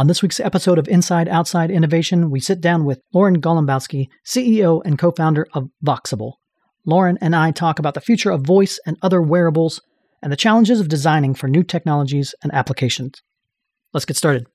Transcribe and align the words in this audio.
On 0.00 0.06
this 0.06 0.22
week's 0.22 0.40
episode 0.40 0.78
of 0.78 0.88
Inside 0.88 1.28
Outside 1.28 1.70
Innovation, 1.70 2.30
we 2.30 2.40
sit 2.40 2.62
down 2.62 2.86
with 2.86 3.02
Lauren 3.12 3.38
Golembiewski, 3.38 4.08
CEO 4.24 4.80
and 4.82 4.98
co 4.98 5.10
founder 5.10 5.46
of 5.52 5.68
Voxable. 5.84 6.36
Lauren 6.86 7.18
and 7.20 7.36
I 7.36 7.50
talk 7.50 7.78
about 7.78 7.92
the 7.92 8.00
future 8.00 8.30
of 8.30 8.40
voice 8.40 8.80
and 8.86 8.96
other 9.02 9.20
wearables 9.20 9.82
and 10.22 10.32
the 10.32 10.38
challenges 10.38 10.80
of 10.80 10.88
designing 10.88 11.34
for 11.34 11.48
new 11.48 11.62
technologies 11.62 12.34
and 12.42 12.50
applications. 12.54 13.20
Let's 13.92 14.06
get 14.06 14.16
started. 14.16 14.46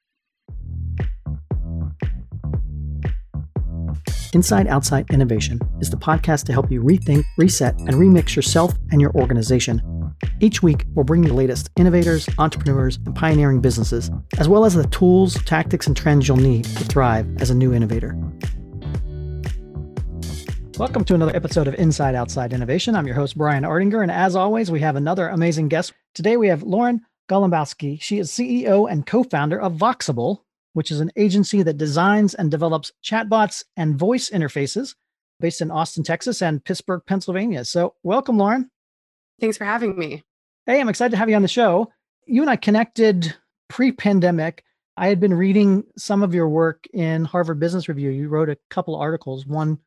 Inside 4.36 4.68
Outside 4.68 5.10
Innovation 5.12 5.62
is 5.80 5.90
the 5.90 5.96
podcast 5.96 6.44
to 6.48 6.52
help 6.52 6.70
you 6.70 6.84
rethink, 6.84 7.24
reset, 7.38 7.74
and 7.80 7.92
remix 7.94 8.36
yourself 8.36 8.74
and 8.92 9.00
your 9.00 9.12
organization 9.16 9.82
each 10.42 10.62
week, 10.62 10.86
we'll 10.94 11.06
bring 11.06 11.24
you 11.24 11.30
the 11.30 11.36
latest 11.36 11.70
innovators, 11.78 12.28
entrepreneurs, 12.38 12.98
and 13.06 13.16
pioneering 13.16 13.62
businesses, 13.62 14.12
as 14.38 14.50
well 14.50 14.66
as 14.66 14.74
the 14.74 14.86
tools, 14.88 15.42
tactics, 15.46 15.88
and 15.88 15.96
trends 15.96 16.28
you'll 16.28 16.36
need 16.36 16.66
to 16.66 16.84
thrive 16.84 17.26
as 17.42 17.50
a 17.50 17.56
new 17.56 17.74
innovator. 17.74 18.18
Welcome 20.78 21.06
to 21.06 21.16
another 21.16 21.36
episode 21.36 21.68
of 21.70 21.76
Inside 21.76 22.16
Outside 22.16 22.52
Innovation. 22.52 22.96
I'm 22.96 23.08
your 23.08 23.16
host, 23.16 23.38
Brian 23.38 23.64
Ardinger, 23.64 24.02
and 24.02 24.12
as 24.12 24.36
always, 24.36 24.70
we 24.70 24.82
have 24.82 24.98
another 24.98 25.30
amazing 25.30 25.70
guest. 25.70 25.94
Today, 26.14 26.36
we 26.36 26.50
have 26.50 26.64
Lauren 26.64 27.02
Golembiewski. 27.30 28.02
She 28.02 28.20
is 28.20 28.30
CEO 28.30 28.92
and 28.92 29.06
co 29.06 29.24
founder 29.24 29.60
of 29.60 29.74
Voxable, 29.74 30.42
which 30.76 30.92
is 30.92 31.00
an 31.00 31.10
agency 31.16 31.64
that 31.64 31.78
designs 31.78 32.34
and 32.34 32.52
develops 32.52 32.92
chatbots 33.02 33.64
and 33.78 33.98
voice 33.98 34.30
interfaces 34.30 34.94
based 35.40 35.62
in 35.62 35.72
Austin, 35.72 36.04
Texas, 36.04 36.42
and 36.42 36.64
Pittsburgh, 36.66 37.02
Pennsylvania. 37.08 37.64
So, 37.64 37.96
welcome, 38.04 38.38
Lauren. 38.38 38.70
Thanks 39.40 39.58
for 39.58 39.64
having 39.64 39.98
me. 39.98 40.24
Hey, 40.66 40.82
I'm 40.82 40.90
excited 40.90 41.12
to 41.12 41.18
have 41.18 41.30
you 41.30 41.36
on 41.38 41.42
the 41.42 41.48
show. 41.48 41.92
You 42.28 42.42
and 42.42 42.50
I 42.50 42.58
connected 42.58 43.34
pre 43.70 43.94
pandemic. 43.94 44.66
I 44.98 45.08
had 45.08 45.22
been 45.22 45.34
reading 45.34 45.86
some 45.98 46.24
of 46.24 46.36
your 46.36 46.50
work 46.50 46.86
in 46.94 47.24
Harvard 47.24 47.60
Business 47.60 47.88
Review. 47.88 48.10
You 48.10 48.28
wrote 48.28 48.50
a 48.50 48.58
couple 48.70 48.98
articles, 48.98 49.46
one 49.46 49.80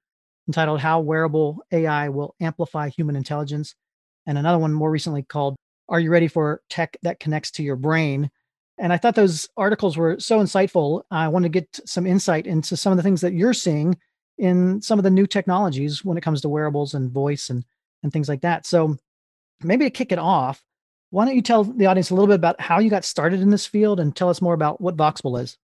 entitled 0.47 0.81
How 0.81 1.01
Wearable 1.01 1.63
AI 1.71 2.09
Will 2.09 2.35
Amplify 2.41 2.89
Human 2.89 3.15
Intelligence, 3.15 3.75
and 4.27 4.39
another 4.39 4.59
one 4.59 4.73
more 4.73 4.91
recently 4.91 5.23
called 5.23 5.57
Are 5.91 6.01
You 6.01 6.11
Ready 6.11 6.29
for 6.29 6.63
Tech 6.71 6.97
That 7.03 7.21
Connects 7.21 7.51
to 7.53 7.63
Your 7.63 7.77
Brain? 7.77 8.31
And 8.79 8.93
I 8.93 8.97
thought 8.97 9.15
those 9.15 9.49
articles 9.57 9.97
were 9.97 10.19
so 10.21 10.39
insightful. 10.41 11.03
I 11.11 11.29
want 11.29 11.45
to 11.45 11.49
get 11.49 11.81
some 11.85 12.07
insight 12.07 12.47
into 12.47 12.77
some 12.77 12.93
of 12.93 12.97
the 12.97 13.03
things 13.03 13.21
that 13.23 13.33
you're 13.33 13.55
seeing 13.55 13.99
in 14.39 14.81
some 14.81 14.99
of 14.99 15.03
the 15.03 15.11
new 15.11 15.27
technologies 15.27 16.05
when 16.05 16.17
it 16.17 16.23
comes 16.23 16.41
to 16.43 16.49
wearables 16.49 16.95
and 16.95 17.11
voice 17.11 17.51
and, 17.51 17.65
and 18.03 18.13
things 18.13 18.29
like 18.29 18.43
that. 18.43 18.67
So 18.67 18.97
maybe 19.63 19.85
to 19.85 19.91
kick 19.91 20.13
it 20.13 20.19
off, 20.19 20.63
why 21.11 21.25
don't 21.25 21.35
you 21.35 21.43
tell 21.43 21.65
the 21.65 21.87
audience 21.87 22.11
a 22.11 22.15
little 22.15 22.29
bit 22.29 22.37
about 22.37 22.61
how 22.61 22.79
you 22.79 22.91
got 22.91 23.05
started 23.05 23.41
in 23.41 23.51
this 23.51 23.67
field 23.67 23.99
and 23.99 24.15
tell 24.15 24.29
us 24.29 24.43
more 24.43 24.55
about 24.55 24.81
what 24.81 24.97
Voxable 24.97 25.41
is? 25.41 25.57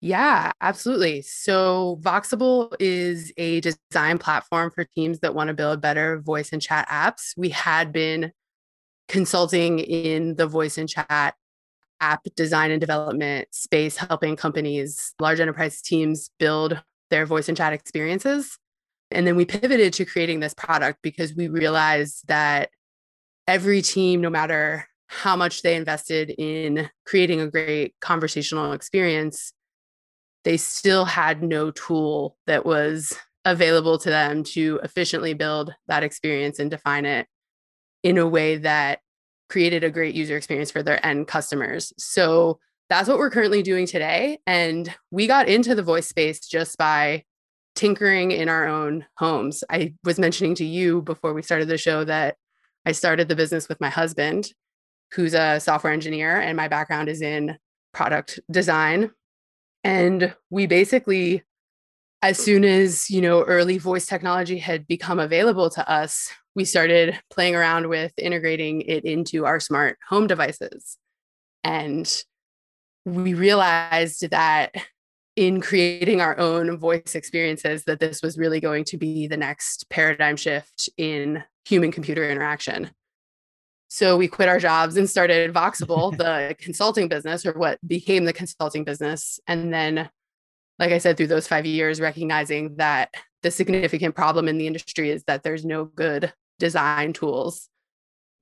Yeah, 0.00 0.52
absolutely. 0.62 1.20
So, 1.20 1.98
Voxable 2.00 2.74
is 2.80 3.34
a 3.36 3.60
design 3.60 4.16
platform 4.16 4.70
for 4.70 4.84
teams 4.84 5.20
that 5.20 5.34
want 5.34 5.48
to 5.48 5.54
build 5.54 5.82
better 5.82 6.20
voice 6.20 6.52
and 6.52 6.62
chat 6.62 6.88
apps. 6.88 7.34
We 7.36 7.50
had 7.50 7.92
been 7.92 8.32
consulting 9.08 9.80
in 9.80 10.36
the 10.36 10.46
voice 10.46 10.78
and 10.78 10.88
chat 10.88 11.34
app 12.00 12.22
design 12.36 12.70
and 12.70 12.80
development 12.80 13.48
space, 13.52 13.96
helping 13.96 14.36
companies, 14.36 15.14
large 15.20 15.40
enterprise 15.40 15.82
teams 15.82 16.30
build 16.38 16.80
their 17.10 17.26
voice 17.26 17.48
and 17.48 17.56
chat 17.56 17.72
experiences. 17.72 18.58
And 19.10 19.26
then 19.26 19.36
we 19.36 19.44
pivoted 19.44 19.92
to 19.94 20.04
creating 20.04 20.40
this 20.40 20.54
product 20.54 21.00
because 21.02 21.34
we 21.34 21.48
realized 21.48 22.28
that 22.28 22.70
every 23.48 23.82
team, 23.82 24.20
no 24.20 24.30
matter 24.30 24.86
how 25.08 25.34
much 25.34 25.62
they 25.62 25.74
invested 25.74 26.30
in 26.30 26.88
creating 27.04 27.40
a 27.40 27.50
great 27.50 27.94
conversational 28.00 28.72
experience, 28.72 29.52
they 30.44 30.56
still 30.56 31.04
had 31.04 31.42
no 31.42 31.72
tool 31.72 32.36
that 32.46 32.64
was 32.64 33.18
available 33.44 33.98
to 33.98 34.08
them 34.08 34.44
to 34.44 34.78
efficiently 34.84 35.34
build 35.34 35.74
that 35.88 36.04
experience 36.04 36.58
and 36.58 36.70
define 36.70 37.04
it 37.04 37.26
in 38.02 38.18
a 38.18 38.26
way 38.26 38.56
that 38.56 39.00
created 39.50 39.84
a 39.84 39.90
great 39.90 40.14
user 40.14 40.36
experience 40.36 40.70
for 40.70 40.82
their 40.82 41.04
end 41.04 41.26
customers. 41.26 41.92
So 41.98 42.58
that's 42.88 43.08
what 43.08 43.18
we're 43.18 43.30
currently 43.30 43.62
doing 43.62 43.86
today. 43.86 44.38
And 44.46 44.94
we 45.10 45.26
got 45.26 45.48
into 45.48 45.74
the 45.74 45.82
voice 45.82 46.08
space 46.08 46.40
just 46.40 46.78
by 46.78 47.24
tinkering 47.74 48.30
in 48.30 48.48
our 48.48 48.66
own 48.66 49.04
homes. 49.16 49.62
I 49.70 49.94
was 50.04 50.18
mentioning 50.18 50.54
to 50.56 50.64
you 50.64 51.02
before 51.02 51.34
we 51.34 51.42
started 51.42 51.68
the 51.68 51.78
show 51.78 52.04
that 52.04 52.36
I 52.86 52.92
started 52.92 53.28
the 53.28 53.36
business 53.36 53.68
with 53.68 53.80
my 53.80 53.90
husband, 53.90 54.52
who's 55.12 55.34
a 55.34 55.60
software 55.60 55.92
engineer, 55.92 56.40
and 56.40 56.56
my 56.56 56.68
background 56.68 57.08
is 57.08 57.20
in 57.20 57.58
product 57.92 58.40
design. 58.50 59.10
And 59.84 60.34
we 60.50 60.66
basically, 60.66 61.42
as 62.22 62.38
soon 62.38 62.64
as, 62.64 63.10
you 63.10 63.20
know, 63.20 63.42
early 63.42 63.78
voice 63.78 64.06
technology 64.06 64.58
had 64.58 64.86
become 64.86 65.18
available 65.18 65.70
to 65.70 65.90
us, 65.90 66.30
we 66.54 66.64
started 66.64 67.18
playing 67.30 67.54
around 67.54 67.88
with 67.88 68.12
integrating 68.18 68.82
it 68.82 69.04
into 69.04 69.46
our 69.46 69.60
smart 69.60 69.98
home 70.08 70.26
devices. 70.26 70.96
And 71.62 72.10
we 73.04 73.34
realized 73.34 74.30
that 74.30 74.74
in 75.36 75.60
creating 75.60 76.20
our 76.20 76.38
own 76.38 76.76
voice 76.76 77.14
experiences 77.14 77.84
that 77.84 78.00
this 78.00 78.22
was 78.22 78.36
really 78.36 78.60
going 78.60 78.84
to 78.84 78.98
be 78.98 79.26
the 79.26 79.36
next 79.36 79.88
paradigm 79.88 80.36
shift 80.36 80.88
in 80.96 81.42
human 81.64 81.92
computer 81.92 82.28
interaction. 82.28 82.90
So 83.88 84.16
we 84.16 84.28
quit 84.28 84.48
our 84.48 84.58
jobs 84.58 84.96
and 84.96 85.08
started 85.08 85.52
Voxable, 85.52 86.16
the 86.16 86.54
consulting 86.58 87.08
business, 87.08 87.46
or 87.46 87.52
what 87.52 87.78
became 87.86 88.24
the 88.24 88.32
consulting 88.32 88.84
business. 88.84 89.40
And 89.46 89.72
then, 89.72 90.08
like 90.78 90.92
I 90.92 90.98
said, 90.98 91.16
through 91.16 91.28
those 91.28 91.48
five 91.48 91.66
years, 91.66 92.00
recognizing 92.00 92.76
that 92.76 93.14
the 93.42 93.50
significant 93.50 94.14
problem 94.14 94.48
in 94.48 94.58
the 94.58 94.66
industry 94.66 95.10
is 95.10 95.24
that 95.24 95.42
there's 95.42 95.64
no 95.64 95.84
good 95.84 96.32
design 96.60 97.12
tools. 97.12 97.68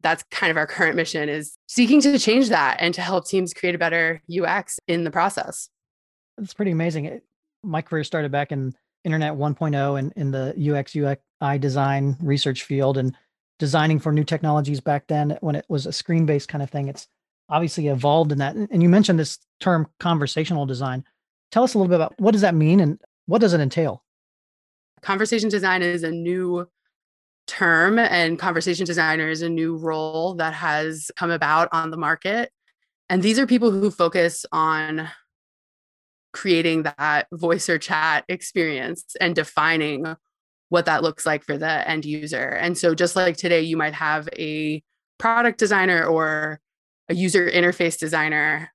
That's 0.03 0.23
kind 0.31 0.51
of 0.51 0.57
our 0.57 0.67
current 0.67 0.97
mission 0.97 1.29
is 1.29 1.57
seeking 1.67 2.01
to 2.03 2.19
change 2.19 2.51
that 2.51 2.77
and 2.81 2.93
to 2.95 3.01
help 3.01 3.27
teams 3.27 3.55
create 3.55 3.75
a 3.75 3.79
better 3.79 4.23
UX 4.31 4.79
in 4.87 5.05
the 5.05 5.11
process. 5.11 5.71
It's 6.37 6.55
pretty 6.55 6.71
amazing. 6.71 7.07
It, 7.07 7.25
my 7.63 7.83
career 7.83 8.05
started 8.05 8.31
back 8.31 8.53
in 8.53 8.75
Internet 9.05 9.33
1.0 9.33 9.99
and 9.99 10.13
in 10.15 10.31
the 10.31 10.55
UX 10.77 10.95
UI 10.95 11.59
design 11.59 12.17
research 12.21 12.65
field 12.65 12.99
and 12.99 13.17
designing 13.59 13.99
for 13.99 14.13
new 14.13 14.25
technologies 14.25 14.81
back 14.81 15.07
then 15.09 15.37
when 15.41 15.57
it 15.57 15.65
was 15.69 15.87
a 15.87 15.93
screen 15.93 16.27
based 16.27 16.49
kind 16.49 16.63
of 16.63 16.71
thing. 16.71 16.89
It's 16.89 17.09
obviously 17.49 17.89
evolved 17.89 18.31
in 18.31 18.39
that. 18.39 18.55
And 18.55 18.83
you 18.83 18.89
mentioned 18.89 19.19
this 19.19 19.39
term 19.59 19.89
conversational 19.99 20.67
design. 20.67 21.05
Tell 21.51 21.65
us 21.65 21.75
a 21.75 21.79
little 21.79 21.89
bit 21.89 21.97
about 21.97 22.15
what 22.21 22.33
does 22.33 22.43
that 22.43 22.55
mean 22.55 22.81
and 22.81 23.01
what 23.27 23.41
does 23.41 23.55
it 23.55 23.61
entail? 23.61 24.05
Conversation 25.03 25.49
design 25.49 25.83
is 25.83 26.03
a 26.03 26.11
new 26.11 26.69
term 27.49 27.99
and 27.99 28.39
conversation 28.39 28.87
designer 28.87 29.29
is 29.29 29.43
a 29.43 29.49
new 29.49 29.77
role 29.77 30.35
that 30.35 30.55
has 30.55 31.11
come 31.17 31.31
about 31.31 31.69
on 31.73 31.91
the 31.91 31.97
market. 31.97 32.53
And 33.09 33.23
these 33.23 33.39
are 33.39 33.47
people 33.47 33.71
who 33.71 33.91
focus 33.91 34.47
on 34.53 35.09
creating 36.33 36.83
that 36.83 37.27
voice 37.33 37.69
or 37.69 37.79
chat 37.79 38.25
experience 38.29 39.17
and 39.21 39.35
defining 39.35 40.15
what 40.69 40.85
that 40.85 41.03
looks 41.03 41.25
like 41.25 41.43
for 41.43 41.57
the 41.57 41.89
end 41.89 42.05
user. 42.05 42.51
And 42.51 42.77
so, 42.77 42.95
just 42.95 43.17
like 43.17 43.39
today, 43.39 43.63
you 43.63 43.77
might 43.77 43.95
have 43.95 44.29
a 44.39 44.83
product 45.17 45.59
designer 45.59 46.05
or 46.05 46.61
a 47.09 47.15
user 47.15 47.51
interface 47.51 47.99
designer. 47.99 48.71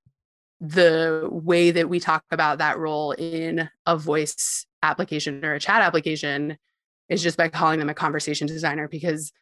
The 0.60 1.28
way 1.30 1.70
that 1.70 1.88
we 1.88 2.00
talk 2.00 2.24
about 2.30 2.58
that 2.58 2.78
role 2.78 3.12
in 3.12 3.68
a 3.86 3.96
voice 3.96 4.66
application 4.82 5.44
or 5.44 5.54
a 5.54 5.60
chat 5.60 5.82
application 5.82 6.56
is 7.08 7.22
just 7.22 7.36
by 7.36 7.48
calling 7.48 7.78
them 7.78 7.90
a 7.90 7.94
conversation 7.94 8.46
designer 8.46 8.88
because 8.88 9.32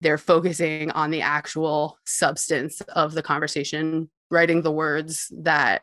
they're 0.00 0.18
focusing 0.18 0.90
on 0.90 1.10
the 1.10 1.22
actual 1.22 1.98
substance 2.04 2.80
of 2.82 3.12
the 3.12 3.22
conversation, 3.22 4.10
writing 4.30 4.62
the 4.62 4.72
words 4.72 5.32
that 5.38 5.82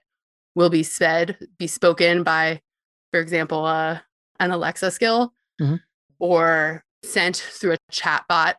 will 0.55 0.69
be 0.69 0.83
said, 0.83 1.37
be 1.57 1.67
spoken 1.67 2.23
by, 2.23 2.61
for 3.11 3.19
example, 3.19 3.65
uh, 3.65 3.99
an 4.39 4.51
Alexa 4.51 4.91
skill 4.91 5.33
mm-hmm. 5.59 5.75
or 6.19 6.83
sent 7.03 7.37
through 7.37 7.73
a 7.73 7.77
chat 7.91 8.23
bot 8.29 8.57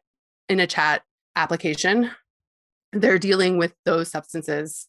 in 0.49 0.61
a 0.61 0.67
chat 0.67 1.03
application. 1.37 2.11
They're 2.93 3.19
dealing 3.19 3.59
with 3.59 3.75
those 3.85 4.11
substances 4.11 4.89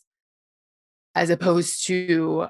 as 1.13 1.30
opposed 1.30 1.86
to 1.88 2.48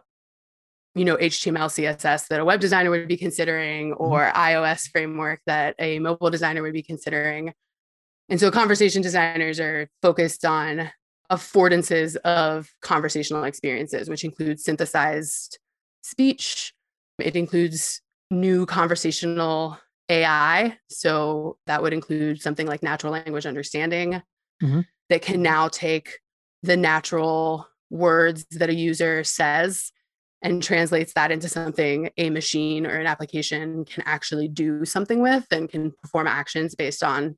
you 0.96 1.06
know 1.06 1.18
html 1.18 1.68
css 1.68 2.28
that 2.28 2.40
a 2.40 2.46
web 2.46 2.60
designer 2.60 2.90
would 2.90 3.08
be 3.08 3.18
considering 3.18 3.92
mm-hmm. 3.92 4.04
or 4.04 4.22
mm-hmm. 4.22 4.38
ios 4.38 4.90
framework 4.90 5.42
that 5.46 5.76
a 5.80 6.00
mobile 6.00 6.30
designer 6.30 6.62
would 6.62 6.74
be 6.74 6.84
considering 6.84 7.54
and 8.30 8.40
so 8.40 8.50
conversation 8.50 9.02
designers 9.02 9.60
are 9.60 9.88
focused 10.02 10.46
on 10.46 10.90
affordances 11.32 12.16
of 12.18 12.70
conversational 12.82 13.44
experiences, 13.44 14.10
which 14.10 14.24
includes 14.24 14.64
synthesized 14.64 15.60
speech. 16.04 16.74
It 17.20 17.36
includes 17.36 18.02
new 18.32 18.66
conversational 18.66 19.80
AI. 20.10 20.78
So 20.90 21.58
that 21.68 21.82
would 21.82 21.94
include 21.94 22.42
something 22.42 22.68
like 22.68 22.84
natural 22.84 23.14
language 23.14 23.46
understanding 23.46 24.22
mm-hmm. 24.62 24.82
that 25.10 25.22
can 25.22 25.42
now 25.42 25.68
take 25.68 26.20
the 26.64 26.78
natural 26.78 27.68
words 27.90 28.46
that 28.52 28.70
a 28.70 28.76
user 28.76 29.24
says 29.24 29.92
and 30.46 30.62
translates 30.62 31.14
that 31.14 31.32
into 31.32 31.50
something 31.50 32.12
a 32.18 32.30
machine 32.30 32.86
or 32.86 33.00
an 33.00 33.08
application 33.08 33.84
can 33.84 34.04
actually 34.06 34.48
do 34.48 34.86
something 34.86 35.20
with 35.20 35.44
and 35.50 35.68
can 35.68 35.92
perform 36.04 36.28
actions 36.28 36.76
based 36.76 37.04
on 37.04 37.36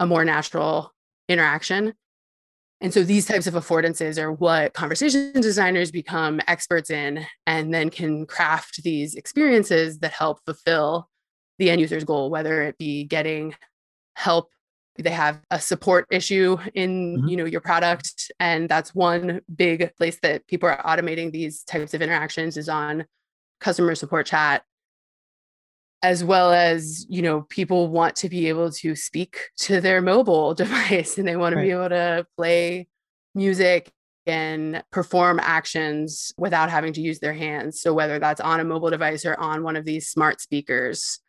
a 0.00 0.06
more 0.06 0.24
natural 0.24 0.92
interaction. 1.28 1.94
And 2.80 2.92
so 2.92 3.04
these 3.04 3.24
types 3.24 3.46
of 3.46 3.54
affordances 3.54 4.18
are 4.18 4.32
what 4.32 4.74
conversation 4.74 5.40
designers 5.40 5.92
become 5.92 6.40
experts 6.48 6.90
in 6.90 7.24
and 7.46 7.72
then 7.72 7.88
can 7.88 8.26
craft 8.26 8.82
these 8.82 9.14
experiences 9.14 10.00
that 10.00 10.12
help 10.12 10.40
fulfill 10.44 11.08
the 11.60 11.70
end 11.70 11.80
user's 11.80 12.04
goal, 12.04 12.30
whether 12.30 12.62
it 12.62 12.76
be 12.78 13.04
getting 13.04 13.54
help 14.16 14.48
they 15.02 15.10
have 15.10 15.40
a 15.50 15.60
support 15.60 16.06
issue 16.10 16.56
in 16.74 17.16
mm-hmm. 17.16 17.28
you 17.28 17.36
know 17.36 17.44
your 17.44 17.60
product 17.60 18.30
and 18.40 18.68
that's 18.68 18.94
one 18.94 19.40
big 19.54 19.94
place 19.96 20.18
that 20.22 20.46
people 20.46 20.68
are 20.68 20.82
automating 20.82 21.32
these 21.32 21.62
types 21.62 21.94
of 21.94 22.02
interactions 22.02 22.56
is 22.56 22.68
on 22.68 23.04
customer 23.60 23.94
support 23.94 24.26
chat 24.26 24.62
as 26.02 26.24
well 26.24 26.52
as 26.52 27.06
you 27.08 27.22
know 27.22 27.42
people 27.42 27.88
want 27.88 28.16
to 28.16 28.28
be 28.28 28.48
able 28.48 28.70
to 28.70 28.94
speak 28.96 29.50
to 29.56 29.80
their 29.80 30.00
mobile 30.00 30.54
device 30.62 31.18
and 31.18 31.26
they 31.26 31.36
want 31.36 31.54
right. 31.54 31.62
to 31.62 31.66
be 31.66 31.72
able 31.72 31.88
to 31.88 32.26
play 32.36 32.88
music 33.34 33.90
and 34.26 34.82
perform 34.90 35.40
actions 35.40 36.32
without 36.36 36.70
having 36.70 36.92
to 36.92 37.00
use 37.00 37.20
their 37.20 37.32
hands 37.32 37.80
so 37.80 37.92
whether 37.92 38.18
that's 38.18 38.40
on 38.40 38.60
a 38.60 38.64
mobile 38.64 38.90
device 38.90 39.24
or 39.24 39.38
on 39.38 39.62
one 39.62 39.76
of 39.76 39.84
these 39.84 40.08
smart 40.08 40.40
speakers 40.40 41.20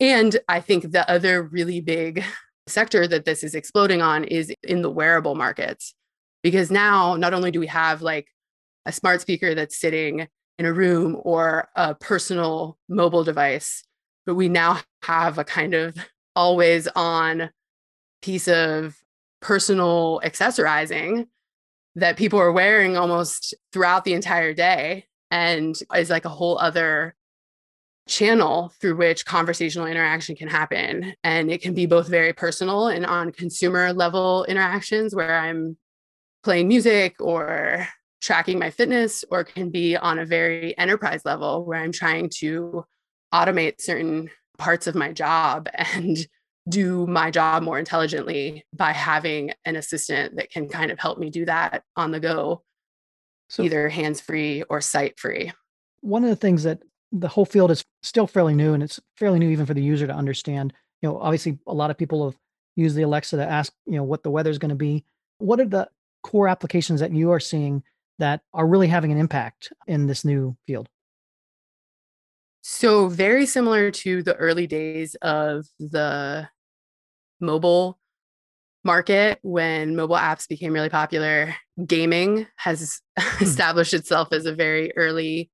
and 0.00 0.38
i 0.48 0.60
think 0.60 0.90
the 0.90 1.08
other 1.10 1.42
really 1.42 1.80
big 1.80 2.24
sector 2.66 3.06
that 3.06 3.24
this 3.24 3.44
is 3.44 3.54
exploding 3.54 4.02
on 4.02 4.24
is 4.24 4.52
in 4.62 4.82
the 4.82 4.90
wearable 4.90 5.34
markets. 5.34 5.94
Because 6.42 6.70
now, 6.70 7.16
not 7.16 7.34
only 7.34 7.50
do 7.50 7.60
we 7.60 7.66
have 7.68 8.02
like 8.02 8.28
a 8.86 8.92
smart 8.92 9.20
speaker 9.20 9.54
that's 9.54 9.78
sitting 9.78 10.26
in 10.58 10.66
a 10.66 10.72
room 10.72 11.16
or 11.22 11.68
a 11.74 11.94
personal 11.94 12.78
mobile 12.88 13.24
device, 13.24 13.84
but 14.26 14.34
we 14.34 14.48
now 14.48 14.80
have 15.02 15.38
a 15.38 15.44
kind 15.44 15.74
of 15.74 15.96
always 16.36 16.88
on 16.94 17.50
piece 18.22 18.48
of 18.48 18.96
personal 19.40 20.20
accessorizing 20.24 21.26
that 21.96 22.16
people 22.16 22.38
are 22.38 22.52
wearing 22.52 22.96
almost 22.96 23.54
throughout 23.72 24.04
the 24.04 24.14
entire 24.14 24.54
day 24.54 25.06
and 25.30 25.76
is 25.94 26.10
like 26.10 26.24
a 26.24 26.30
whole 26.30 26.58
other 26.58 27.14
channel 28.06 28.72
through 28.80 28.96
which 28.96 29.24
conversational 29.24 29.86
interaction 29.86 30.36
can 30.36 30.48
happen. 30.48 31.14
And 31.24 31.50
it 31.50 31.62
can 31.62 31.74
be 31.74 31.86
both 31.86 32.08
very 32.08 32.32
personal 32.32 32.88
and 32.88 33.06
on 33.06 33.32
consumer 33.32 33.92
level 33.92 34.44
interactions 34.44 35.14
where 35.14 35.38
I'm 35.38 35.76
playing 36.42 36.68
music 36.68 37.16
or 37.20 37.88
tracking 38.20 38.58
my 38.58 38.70
fitness, 38.70 39.22
or 39.30 39.44
can 39.44 39.70
be 39.70 39.96
on 39.96 40.18
a 40.18 40.24
very 40.24 40.76
enterprise 40.78 41.20
level 41.26 41.64
where 41.64 41.78
I'm 41.78 41.92
trying 41.92 42.30
to 42.36 42.84
automate 43.34 43.82
certain 43.82 44.30
parts 44.56 44.86
of 44.86 44.94
my 44.94 45.12
job 45.12 45.68
and 45.74 46.16
do 46.66 47.06
my 47.06 47.30
job 47.30 47.62
more 47.62 47.78
intelligently 47.78 48.64
by 48.72 48.92
having 48.92 49.52
an 49.66 49.76
assistant 49.76 50.36
that 50.36 50.50
can 50.50 50.68
kind 50.68 50.90
of 50.90 50.98
help 50.98 51.18
me 51.18 51.28
do 51.28 51.44
that 51.44 51.82
on 51.96 52.12
the 52.12 52.20
go, 52.20 52.62
so, 53.50 53.62
either 53.62 53.90
hands 53.90 54.22
free 54.22 54.62
or 54.70 54.80
sight 54.80 55.18
free. 55.18 55.52
One 56.00 56.24
of 56.24 56.30
the 56.30 56.36
things 56.36 56.62
that 56.62 56.80
the 57.14 57.28
whole 57.28 57.46
field 57.46 57.70
is 57.70 57.84
still 58.02 58.26
fairly 58.26 58.54
new 58.54 58.74
and 58.74 58.82
it's 58.82 59.00
fairly 59.16 59.38
new 59.38 59.48
even 59.48 59.66
for 59.66 59.74
the 59.74 59.82
user 59.82 60.06
to 60.06 60.12
understand. 60.12 60.72
You 61.00 61.08
know, 61.08 61.20
obviously 61.20 61.58
a 61.66 61.72
lot 61.74 61.90
of 61.90 61.96
people 61.96 62.28
have 62.28 62.38
used 62.76 62.96
the 62.96 63.02
Alexa 63.02 63.36
to 63.36 63.48
ask, 63.48 63.72
you 63.86 63.96
know, 63.96 64.02
what 64.02 64.24
the 64.24 64.30
weather 64.30 64.50
is 64.50 64.58
going 64.58 64.70
to 64.70 64.74
be. 64.74 65.04
What 65.38 65.60
are 65.60 65.66
the 65.66 65.88
core 66.22 66.48
applications 66.48 67.00
that 67.00 67.12
you 67.12 67.30
are 67.30 67.40
seeing 67.40 67.84
that 68.18 68.40
are 68.52 68.66
really 68.66 68.88
having 68.88 69.12
an 69.12 69.18
impact 69.18 69.72
in 69.86 70.06
this 70.06 70.24
new 70.24 70.56
field? 70.66 70.88
So, 72.62 73.08
very 73.08 73.44
similar 73.44 73.90
to 73.90 74.22
the 74.22 74.34
early 74.36 74.66
days 74.66 75.16
of 75.16 75.66
the 75.78 76.48
mobile 77.38 77.98
market 78.84 79.38
when 79.42 79.96
mobile 79.96 80.16
apps 80.16 80.48
became 80.48 80.72
really 80.72 80.88
popular, 80.88 81.54
gaming 81.86 82.46
has 82.56 83.00
hmm. 83.18 83.44
established 83.44 83.94
itself 83.94 84.28
as 84.32 84.46
a 84.46 84.54
very 84.54 84.96
early 84.96 85.50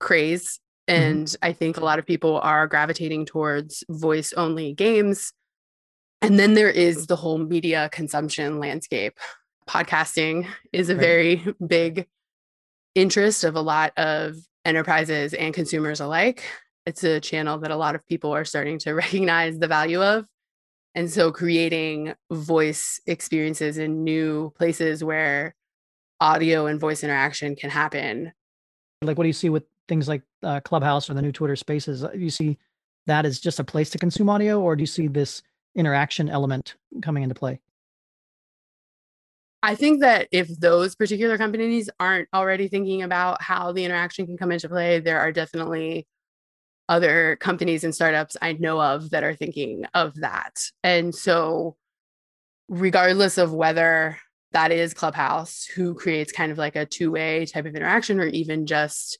craze. 0.00 0.60
And 0.86 1.26
mm-hmm. 1.26 1.44
I 1.44 1.52
think 1.52 1.76
a 1.76 1.84
lot 1.84 1.98
of 1.98 2.06
people 2.06 2.38
are 2.40 2.66
gravitating 2.66 3.26
towards 3.26 3.84
voice 3.88 4.32
only 4.34 4.74
games. 4.74 5.32
And 6.20 6.38
then 6.38 6.54
there 6.54 6.70
is 6.70 7.06
the 7.06 7.16
whole 7.16 7.38
media 7.38 7.88
consumption 7.92 8.58
landscape. 8.58 9.18
Podcasting 9.68 10.46
is 10.72 10.90
a 10.90 10.94
right. 10.94 11.00
very 11.00 11.46
big 11.66 12.06
interest 12.94 13.44
of 13.44 13.56
a 13.56 13.60
lot 13.60 13.92
of 13.96 14.36
enterprises 14.64 15.34
and 15.34 15.54
consumers 15.54 16.00
alike. 16.00 16.44
It's 16.86 17.04
a 17.04 17.20
channel 17.20 17.58
that 17.58 17.70
a 17.70 17.76
lot 17.76 17.94
of 17.94 18.06
people 18.06 18.32
are 18.32 18.44
starting 18.44 18.78
to 18.80 18.92
recognize 18.94 19.58
the 19.58 19.68
value 19.68 20.02
of. 20.02 20.26
And 20.94 21.10
so 21.10 21.32
creating 21.32 22.14
voice 22.30 23.00
experiences 23.06 23.78
in 23.78 24.04
new 24.04 24.52
places 24.56 25.02
where 25.02 25.54
audio 26.20 26.66
and 26.66 26.78
voice 26.78 27.02
interaction 27.02 27.56
can 27.56 27.70
happen. 27.70 28.32
Like, 29.02 29.18
what 29.18 29.24
do 29.24 29.28
you 29.28 29.32
see 29.32 29.48
with 29.48 29.64
things 29.88 30.08
like 30.08 30.22
uh, 30.42 30.60
Clubhouse 30.60 31.10
or 31.10 31.14
the 31.14 31.22
new 31.22 31.32
Twitter 31.32 31.56
Spaces, 31.56 32.04
uh, 32.04 32.12
you 32.12 32.30
see 32.30 32.58
that 33.06 33.26
as 33.26 33.40
just 33.40 33.60
a 33.60 33.64
place 33.64 33.90
to 33.90 33.98
consume 33.98 34.30
audio, 34.30 34.60
or 34.60 34.76
do 34.76 34.82
you 34.82 34.86
see 34.86 35.08
this 35.08 35.42
interaction 35.74 36.28
element 36.28 36.76
coming 37.02 37.22
into 37.22 37.34
play? 37.34 37.60
I 39.62 39.74
think 39.74 40.00
that 40.00 40.28
if 40.30 40.48
those 40.60 40.94
particular 40.94 41.38
companies 41.38 41.88
aren't 41.98 42.28
already 42.34 42.68
thinking 42.68 43.02
about 43.02 43.40
how 43.40 43.72
the 43.72 43.84
interaction 43.84 44.26
can 44.26 44.36
come 44.36 44.52
into 44.52 44.68
play, 44.68 45.00
there 45.00 45.20
are 45.20 45.32
definitely 45.32 46.06
other 46.88 47.36
companies 47.40 47.82
and 47.82 47.94
startups 47.94 48.36
I 48.42 48.52
know 48.52 48.80
of 48.80 49.10
that 49.10 49.24
are 49.24 49.34
thinking 49.34 49.86
of 49.94 50.16
that. 50.16 50.52
And 50.82 51.14
so, 51.14 51.76
regardless 52.68 53.38
of 53.38 53.54
whether 53.54 54.18
that 54.52 54.70
is 54.70 54.94
Clubhouse, 54.94 55.64
who 55.64 55.94
creates 55.94 56.30
kind 56.32 56.52
of 56.52 56.58
like 56.58 56.76
a 56.76 56.86
two 56.86 57.10
way 57.10 57.46
type 57.46 57.64
of 57.66 57.74
interaction, 57.74 58.20
or 58.20 58.26
even 58.26 58.66
just 58.66 59.18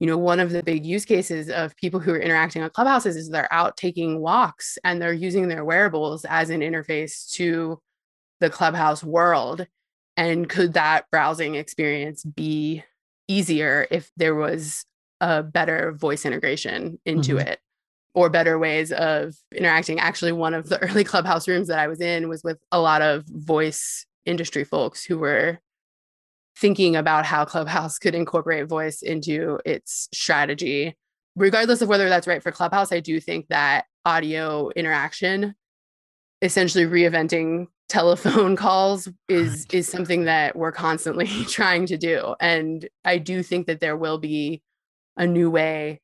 you 0.00 0.06
know, 0.06 0.18
one 0.18 0.38
of 0.38 0.50
the 0.50 0.62
big 0.62 0.86
use 0.86 1.04
cases 1.04 1.50
of 1.50 1.76
people 1.76 1.98
who 1.98 2.12
are 2.12 2.20
interacting 2.20 2.62
on 2.62 2.70
clubhouses 2.70 3.16
is 3.16 3.30
they're 3.30 3.52
out 3.52 3.76
taking 3.76 4.20
walks 4.20 4.78
and 4.84 5.02
they're 5.02 5.12
using 5.12 5.48
their 5.48 5.64
wearables 5.64 6.24
as 6.24 6.50
an 6.50 6.60
interface 6.60 7.28
to 7.32 7.80
the 8.40 8.48
clubhouse 8.48 9.02
world. 9.02 9.66
And 10.16 10.48
could 10.48 10.74
that 10.74 11.06
browsing 11.10 11.56
experience 11.56 12.24
be 12.24 12.84
easier 13.26 13.86
if 13.90 14.10
there 14.16 14.34
was 14.34 14.84
a 15.20 15.42
better 15.42 15.92
voice 15.92 16.24
integration 16.24 17.00
into 17.04 17.34
mm-hmm. 17.34 17.48
it 17.48 17.60
or 18.14 18.30
better 18.30 18.56
ways 18.56 18.92
of 18.92 19.34
interacting? 19.52 19.98
Actually, 19.98 20.32
one 20.32 20.54
of 20.54 20.68
the 20.68 20.78
early 20.82 21.02
clubhouse 21.02 21.48
rooms 21.48 21.66
that 21.68 21.78
I 21.80 21.88
was 21.88 22.00
in 22.00 22.28
was 22.28 22.44
with 22.44 22.58
a 22.70 22.80
lot 22.80 23.02
of 23.02 23.24
voice 23.26 24.06
industry 24.24 24.62
folks 24.62 25.04
who 25.04 25.18
were 25.18 25.58
thinking 26.60 26.96
about 26.96 27.24
how 27.24 27.44
Clubhouse 27.44 27.98
could 27.98 28.14
incorporate 28.14 28.68
voice 28.68 29.02
into 29.02 29.58
its 29.64 30.08
strategy. 30.12 30.96
Regardless 31.36 31.82
of 31.82 31.88
whether 31.88 32.08
that's 32.08 32.26
right 32.26 32.42
for 32.42 32.50
Clubhouse, 32.50 32.92
I 32.92 33.00
do 33.00 33.20
think 33.20 33.48
that 33.48 33.84
audio 34.04 34.70
interaction, 34.70 35.54
essentially 36.42 36.84
reinventing 36.84 37.66
telephone 37.88 38.54
calls 38.54 39.08
is 39.30 39.66
is 39.72 39.88
something 39.88 40.24
that 40.24 40.54
we're 40.54 40.72
constantly 40.72 41.26
trying 41.48 41.86
to 41.86 41.96
do 41.96 42.34
and 42.38 42.86
i 43.02 43.16
do 43.16 43.42
think 43.42 43.66
that 43.66 43.80
there 43.80 43.96
will 43.96 44.18
be 44.18 44.62
a 45.16 45.26
new 45.26 45.50
way 45.50 45.98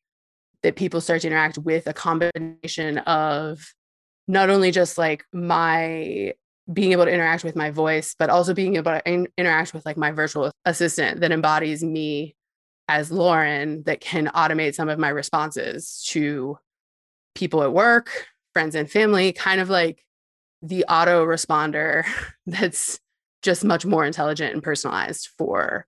that 0.62 0.76
people 0.76 0.99
start 1.02 1.20
to 1.20 1.26
interact 1.26 1.58
with 1.58 1.87
a 1.87 1.92
combination 1.92 2.96
of 3.00 3.75
not 4.26 4.49
only 4.49 4.70
just 4.70 4.96
like 4.96 5.25
my 5.30 6.32
being 6.73 6.92
able 6.92 7.04
to 7.04 7.12
interact 7.12 7.44
with 7.44 7.56
my 7.56 7.71
voice, 7.71 8.14
but 8.18 8.30
also 8.30 8.54
being 8.54 8.76
able 8.76 8.92
to 8.92 9.02
in- 9.06 9.28
interact 9.37 9.75
with 9.75 9.85
like 9.85 9.97
my 9.97 10.11
virtual 10.11 10.50
assistant 10.64 11.21
that 11.21 11.33
embodies 11.33 11.85
me 11.85 12.35
as 12.88 13.11
Lauren 13.11 13.83
that 13.85 14.00
can 14.00 14.26
automate 14.28 14.75
some 14.75 14.88
of 14.88 14.99
my 14.99 15.09
responses 15.09 16.04
to 16.09 16.59
people 17.35 17.62
at 17.62 17.73
work, 17.73 18.11
friends 18.52 18.75
and 18.75 18.90
family, 18.90 19.33
kind 19.33 19.61
of 19.61 19.68
like 19.68 20.04
the 20.62 20.85
auto 20.88 21.25
responder 21.25 22.04
that's 22.47 22.99
just 23.42 23.64
much 23.64 23.85
more 23.85 24.06
intelligent 24.06 24.54
and 24.54 24.62
personalized 24.62 25.28
for 25.37 25.87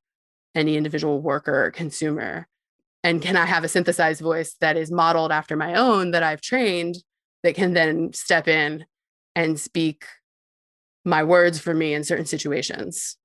any 0.55 0.77
individual 0.77 1.21
worker 1.21 1.65
or 1.67 1.71
consumer. 1.71 2.47
And 3.03 3.23
can 3.23 3.37
I 3.37 3.47
have 3.47 3.65
a 3.65 3.69
synthesized 3.69 4.21
voice 4.21 4.57
that 4.61 4.77
is 4.77 4.91
modeled 4.91 5.33
after 5.33 5.57
my 5.57 5.75
own 5.75 6.11
that 6.11 6.23
I've 6.23 6.41
trained 6.41 6.97
that 7.43 7.55
can 7.55 7.73
then 7.73 8.13
step 8.13 8.49
in 8.49 8.85
and 9.35 9.59
speak 9.61 10.05
my 11.07 11.23
words 11.23 11.59
for 11.59 11.73
me 11.73 11.95
in 11.95 12.05
certain 12.05 12.27
situations. 12.27 13.17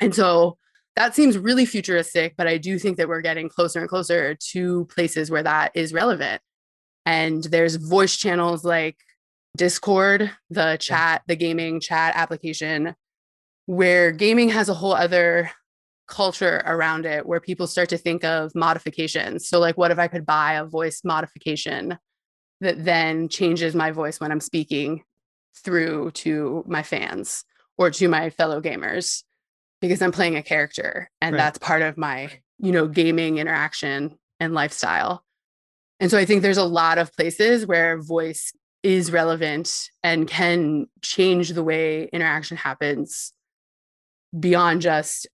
And 0.00 0.14
so 0.14 0.56
that 0.96 1.14
seems 1.14 1.36
really 1.36 1.66
futuristic, 1.66 2.34
but 2.36 2.46
I 2.46 2.58
do 2.58 2.78
think 2.78 2.96
that 2.96 3.08
we're 3.08 3.20
getting 3.20 3.48
closer 3.48 3.80
and 3.80 3.88
closer 3.88 4.36
to 4.52 4.84
places 4.86 5.30
where 5.30 5.42
that 5.42 5.72
is 5.74 5.92
relevant. 5.92 6.40
And 7.04 7.44
there's 7.44 7.76
voice 7.76 8.16
channels 8.16 8.64
like 8.64 8.96
Discord, 9.56 10.30
the 10.50 10.76
chat, 10.80 11.22
the 11.26 11.36
gaming 11.36 11.80
chat 11.80 12.14
application, 12.16 12.94
where 13.66 14.12
gaming 14.12 14.50
has 14.50 14.68
a 14.68 14.74
whole 14.74 14.94
other 14.94 15.50
culture 16.06 16.62
around 16.64 17.04
it 17.04 17.26
where 17.26 17.40
people 17.40 17.66
start 17.66 17.88
to 17.90 17.98
think 17.98 18.24
of 18.24 18.52
modifications. 18.54 19.48
So, 19.48 19.58
like, 19.58 19.76
what 19.76 19.90
if 19.90 19.98
I 19.98 20.08
could 20.08 20.24
buy 20.24 20.54
a 20.54 20.64
voice 20.64 21.02
modification 21.04 21.98
that 22.60 22.84
then 22.84 23.28
changes 23.28 23.74
my 23.74 23.90
voice 23.90 24.20
when 24.20 24.32
I'm 24.32 24.40
speaking 24.40 25.02
through 25.56 26.10
to 26.12 26.64
my 26.66 26.82
fans 26.82 27.44
or 27.76 27.90
to 27.90 28.08
my 28.08 28.30
fellow 28.30 28.60
gamers 28.60 29.22
because 29.80 30.02
I'm 30.02 30.12
playing 30.12 30.36
a 30.36 30.42
character 30.42 31.10
and 31.20 31.34
right. 31.34 31.38
that's 31.38 31.58
part 31.58 31.82
of 31.82 31.96
my, 31.96 32.30
you 32.58 32.72
know, 32.72 32.88
gaming 32.88 33.38
interaction 33.38 34.18
and 34.40 34.54
lifestyle. 34.54 35.24
And 36.00 36.10
so 36.10 36.18
I 36.18 36.24
think 36.24 36.42
there's 36.42 36.58
a 36.58 36.64
lot 36.64 36.98
of 36.98 37.14
places 37.14 37.66
where 37.66 38.00
voice 38.00 38.52
is 38.82 39.10
relevant 39.10 39.90
and 40.02 40.28
can 40.28 40.86
change 41.02 41.50
the 41.50 41.64
way 41.64 42.04
interaction 42.12 42.56
happens 42.56 43.32
beyond 44.38 44.82
just 44.82 45.26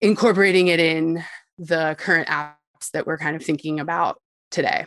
incorporating 0.00 0.68
it 0.68 0.80
in 0.80 1.24
the 1.58 1.96
current 1.98 2.28
apps 2.28 2.90
that 2.92 3.06
we're 3.06 3.18
kind 3.18 3.36
of 3.36 3.42
thinking 3.44 3.80
about 3.80 4.20
today. 4.50 4.86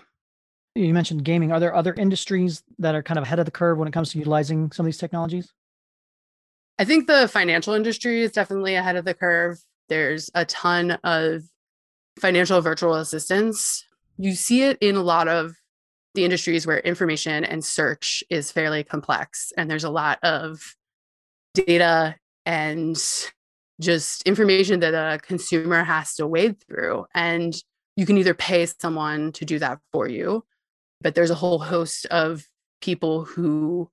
You 0.76 0.94
mentioned 0.94 1.24
gaming. 1.24 1.54
Are 1.54 1.60
there 1.60 1.74
other 1.74 1.94
industries 1.94 2.62
that 2.80 2.96
are 2.96 3.02
kind 3.02 3.18
of 3.18 3.24
ahead 3.24 3.40
of 3.40 3.46
the 3.46 3.52
curve 3.52 3.78
when 3.78 3.88
it 3.88 3.94
comes 3.94 4.12
to 4.12 4.18
utilizing 4.18 4.72
some 4.72 4.86
of 4.86 4.88
these 4.88 4.98
technologies? 4.98 5.54
I 6.78 6.84
think 6.84 7.08
the 7.08 7.30
financial 7.30 7.74
industry 7.74 8.22
is 8.22 8.34
definitely 8.34 8.76
ahead 8.76 8.98
of 8.98 9.06
the 9.06 9.14
curve. 9.14 9.58
There's 9.88 10.30
a 10.36 10.44
ton 10.44 10.92
of 11.04 11.44
financial 12.20 12.60
virtual 12.60 12.96
assistants. 12.96 13.86
You 14.18 14.34
see 14.34 14.64
it 14.64 14.78
in 14.82 14.98
a 14.98 15.02
lot 15.02 15.30
of 15.30 15.56
the 16.14 16.26
industries 16.26 16.68
where 16.68 16.80
information 16.80 17.46
and 17.46 17.64
search 17.64 18.24
is 18.30 18.52
fairly 18.52 18.84
complex, 18.84 19.54
and 19.58 19.70
there's 19.70 19.84
a 19.84 19.90
lot 19.90 20.20
of 20.24 20.76
data 21.54 22.16
and 22.46 22.98
just 23.80 24.22
information 24.24 24.82
that 24.82 24.94
a 24.94 25.20
consumer 25.20 25.84
has 25.84 26.16
to 26.16 26.28
wade 26.28 26.62
through. 26.62 27.06
And 27.14 27.56
you 27.96 28.06
can 28.06 28.18
either 28.18 28.34
pay 28.34 28.66
someone 28.66 29.32
to 29.34 29.46
do 29.46 29.60
that 29.60 29.80
for 29.92 30.08
you, 30.08 30.44
but 31.02 31.16
there's 31.16 31.32
a 31.32 31.36
whole 31.36 31.60
host 31.60 32.06
of 32.08 32.44
people 32.82 33.26
who 33.26 33.90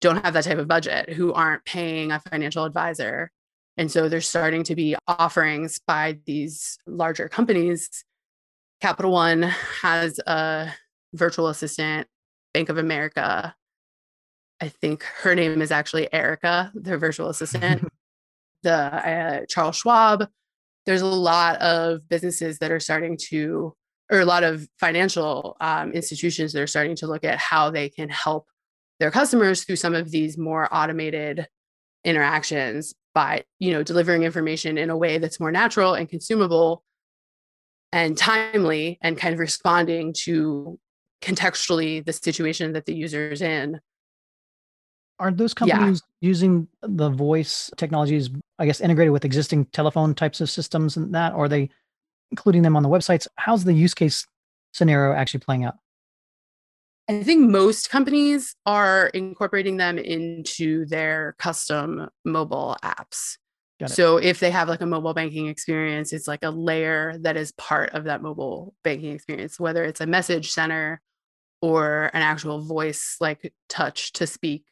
don't 0.00 0.24
have 0.24 0.34
that 0.34 0.44
type 0.44 0.58
of 0.58 0.68
budget, 0.68 1.10
who 1.10 1.32
aren't 1.32 1.64
paying 1.64 2.10
a 2.10 2.20
financial 2.20 2.64
advisor. 2.64 3.30
And 3.76 3.90
so 3.90 4.08
there's 4.08 4.28
starting 4.28 4.64
to 4.64 4.74
be 4.74 4.96
offerings 5.06 5.80
by 5.86 6.18
these 6.26 6.78
larger 6.86 7.28
companies. 7.28 8.04
Capital 8.80 9.12
One 9.12 9.42
has 9.42 10.18
a 10.26 10.72
virtual 11.14 11.48
assistant, 11.48 12.08
Bank 12.52 12.68
of 12.68 12.78
America. 12.78 13.54
I 14.60 14.68
think 14.68 15.04
her 15.22 15.34
name 15.34 15.62
is 15.62 15.70
actually 15.70 16.12
Erica, 16.12 16.72
their 16.74 16.98
virtual 16.98 17.28
assistant. 17.28 17.88
the 18.62 18.72
uh, 18.72 19.40
Charles 19.48 19.76
Schwab. 19.76 20.28
There's 20.86 21.02
a 21.02 21.06
lot 21.06 21.60
of 21.60 22.08
businesses 22.08 22.58
that 22.58 22.72
are 22.72 22.80
starting 22.80 23.16
to, 23.28 23.74
or 24.12 24.20
a 24.20 24.26
lot 24.26 24.44
of 24.44 24.68
financial 24.78 25.56
um, 25.60 25.90
institutions 25.92 26.52
that 26.52 26.62
are 26.62 26.66
starting 26.66 26.94
to 26.96 27.06
look 27.06 27.24
at 27.24 27.38
how 27.38 27.70
they 27.70 27.88
can 27.88 28.10
help 28.10 28.46
their 29.00 29.10
customers 29.10 29.64
through 29.64 29.76
some 29.76 29.94
of 29.94 30.10
these 30.10 30.36
more 30.36 30.68
automated 30.72 31.48
interactions 32.04 32.94
by, 33.14 33.42
you 33.58 33.72
know, 33.72 33.82
delivering 33.82 34.22
information 34.22 34.76
in 34.76 34.90
a 34.90 34.96
way 34.96 35.16
that's 35.16 35.40
more 35.40 35.50
natural 35.50 35.94
and 35.94 36.10
consumable 36.10 36.84
and 37.90 38.16
timely 38.18 38.98
and 39.00 39.16
kind 39.16 39.32
of 39.32 39.40
responding 39.40 40.12
to 40.12 40.78
contextually 41.22 42.04
the 42.04 42.12
situation 42.12 42.74
that 42.74 42.84
the 42.84 42.94
user 42.94 43.30
is 43.30 43.40
in 43.40 43.80
are 45.18 45.30
those 45.30 45.54
companies 45.54 46.02
yeah. 46.20 46.28
using 46.28 46.66
the 46.82 47.08
voice 47.08 47.70
technologies, 47.76 48.28
I 48.58 48.66
guess, 48.66 48.80
integrated 48.80 49.12
with 49.12 49.24
existing 49.24 49.66
telephone 49.66 50.16
types 50.16 50.40
of 50.40 50.50
systems 50.50 50.96
and 50.96 51.14
that? 51.14 51.32
Or 51.32 51.44
are 51.44 51.48
they 51.48 51.70
including 52.32 52.62
them 52.62 52.76
on 52.76 52.82
the 52.82 52.88
websites? 52.88 53.28
How's 53.36 53.62
the 53.62 53.74
use 53.74 53.94
case 53.94 54.26
scenario 54.72 55.14
actually 55.14 55.40
playing 55.40 55.64
out? 55.64 55.74
I 57.08 57.22
think 57.22 57.48
most 57.50 57.90
companies 57.90 58.56
are 58.64 59.06
incorporating 59.08 59.76
them 59.76 59.98
into 59.98 60.86
their 60.86 61.34
custom 61.38 62.08
mobile 62.24 62.76
apps. 62.82 63.36
So 63.86 64.18
if 64.18 64.38
they 64.38 64.52
have 64.52 64.68
like 64.68 64.80
a 64.80 64.86
mobile 64.86 65.12
banking 65.12 65.48
experience, 65.48 66.12
it's 66.12 66.28
like 66.28 66.44
a 66.44 66.50
layer 66.50 67.16
that 67.22 67.36
is 67.36 67.50
part 67.52 67.90
of 67.90 68.04
that 68.04 68.22
mobile 68.22 68.74
banking 68.84 69.12
experience, 69.12 69.58
whether 69.58 69.82
it's 69.82 70.00
a 70.00 70.06
message 70.06 70.52
center 70.52 71.00
or 71.60 72.04
an 72.14 72.22
actual 72.22 72.60
voice 72.60 73.16
like 73.20 73.52
touch 73.68 74.12
to 74.12 74.26
speak 74.28 74.64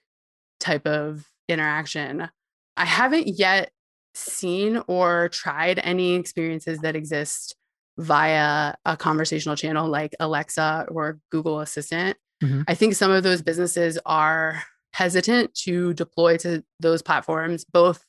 type 0.60 0.86
of 0.86 1.26
interaction. 1.48 2.28
I 2.76 2.84
haven't 2.84 3.26
yet 3.26 3.72
seen 4.14 4.82
or 4.86 5.28
tried 5.28 5.80
any 5.82 6.14
experiences 6.14 6.80
that 6.80 6.96
exist 6.96 7.56
via 7.98 8.74
a 8.84 8.96
conversational 8.96 9.56
channel 9.56 9.88
like 9.88 10.14
Alexa 10.20 10.86
or 10.90 11.18
Google 11.30 11.60
Assistant. 11.60 12.16
Mm-hmm. 12.42 12.62
I 12.66 12.74
think 12.74 12.94
some 12.94 13.10
of 13.10 13.22
those 13.22 13.42
businesses 13.42 13.98
are 14.06 14.62
hesitant 14.92 15.54
to 15.54 15.94
deploy 15.94 16.36
to 16.38 16.64
those 16.80 17.02
platforms, 17.02 17.64
both 17.64 18.04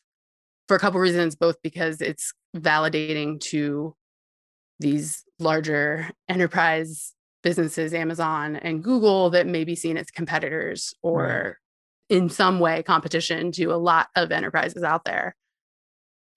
for 0.68 0.76
a 0.76 0.80
couple 0.80 1.00
reasons, 1.00 1.36
both 1.36 1.62
because 1.62 2.02
it's 2.02 2.34
validating 2.56 3.40
to 3.40 3.96
these 4.80 5.24
larger 5.40 6.10
enterprise 6.28 7.14
businesses, 7.44 7.94
Amazon 7.94 8.56
and 8.56 8.84
Google, 8.84 9.32
that 9.32 9.48
may 9.48 9.64
be 9.64 9.76
seen 9.76 9.98
as 9.98 10.10
competitors 10.12 10.94
or 11.02 11.58
in 12.10 12.30
some 12.30 12.60
way 12.60 12.84
competition 12.84 13.52
to 13.54 13.66
a 13.66 13.76
lot 13.76 14.10
of 14.16 14.32
enterprises 14.32 14.84
out 14.84 15.06
there. 15.06 15.36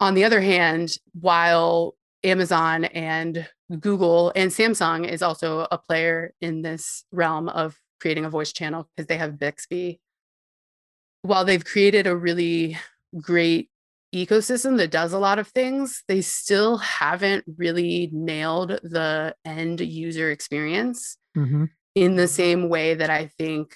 On 0.05 0.13
the 0.13 0.25
other 0.25 0.43
hand, 0.43 0.99
while 1.19 1.95
Amazon 2.25 2.85
and 2.85 3.49
Google 3.81 4.35
and 4.37 4.51
Samsung 4.51 5.09
is 5.09 5.23
also 5.23 5.67
a 5.71 5.79
player 5.79 6.35
in 6.43 6.61
this 6.61 7.07
realm 7.11 7.49
of 7.49 7.75
creating 8.01 8.27
a 8.27 8.29
voice 8.29 8.53
channel 8.53 8.87
because 8.95 9.07
they 9.07 9.17
have 9.17 9.39
Bixby. 9.39 10.03
While 11.23 11.47
they've 11.47 11.65
created 11.65 12.07
a 12.07 12.15
really 12.15 12.77
great 13.19 13.71
ecosystem 14.15 14.77
that 14.77 14.91
does 14.91 15.15
a 15.15 15.19
lot 15.19 15.39
of 15.39 15.49
things, 15.49 16.05
they 16.07 16.21
still 16.21 16.77
haven't 16.77 17.47
really 17.57 18.11
nailed 18.13 18.79
the 18.83 19.35
end 19.47 19.81
user 19.81 20.31
experience 20.31 21.17
mm-hmm. 21.35 21.65
in 21.95 22.17
the 22.17 22.29
same 22.29 22.69
way 22.69 22.93
that 22.93 23.09
I 23.09 23.31
think 23.39 23.75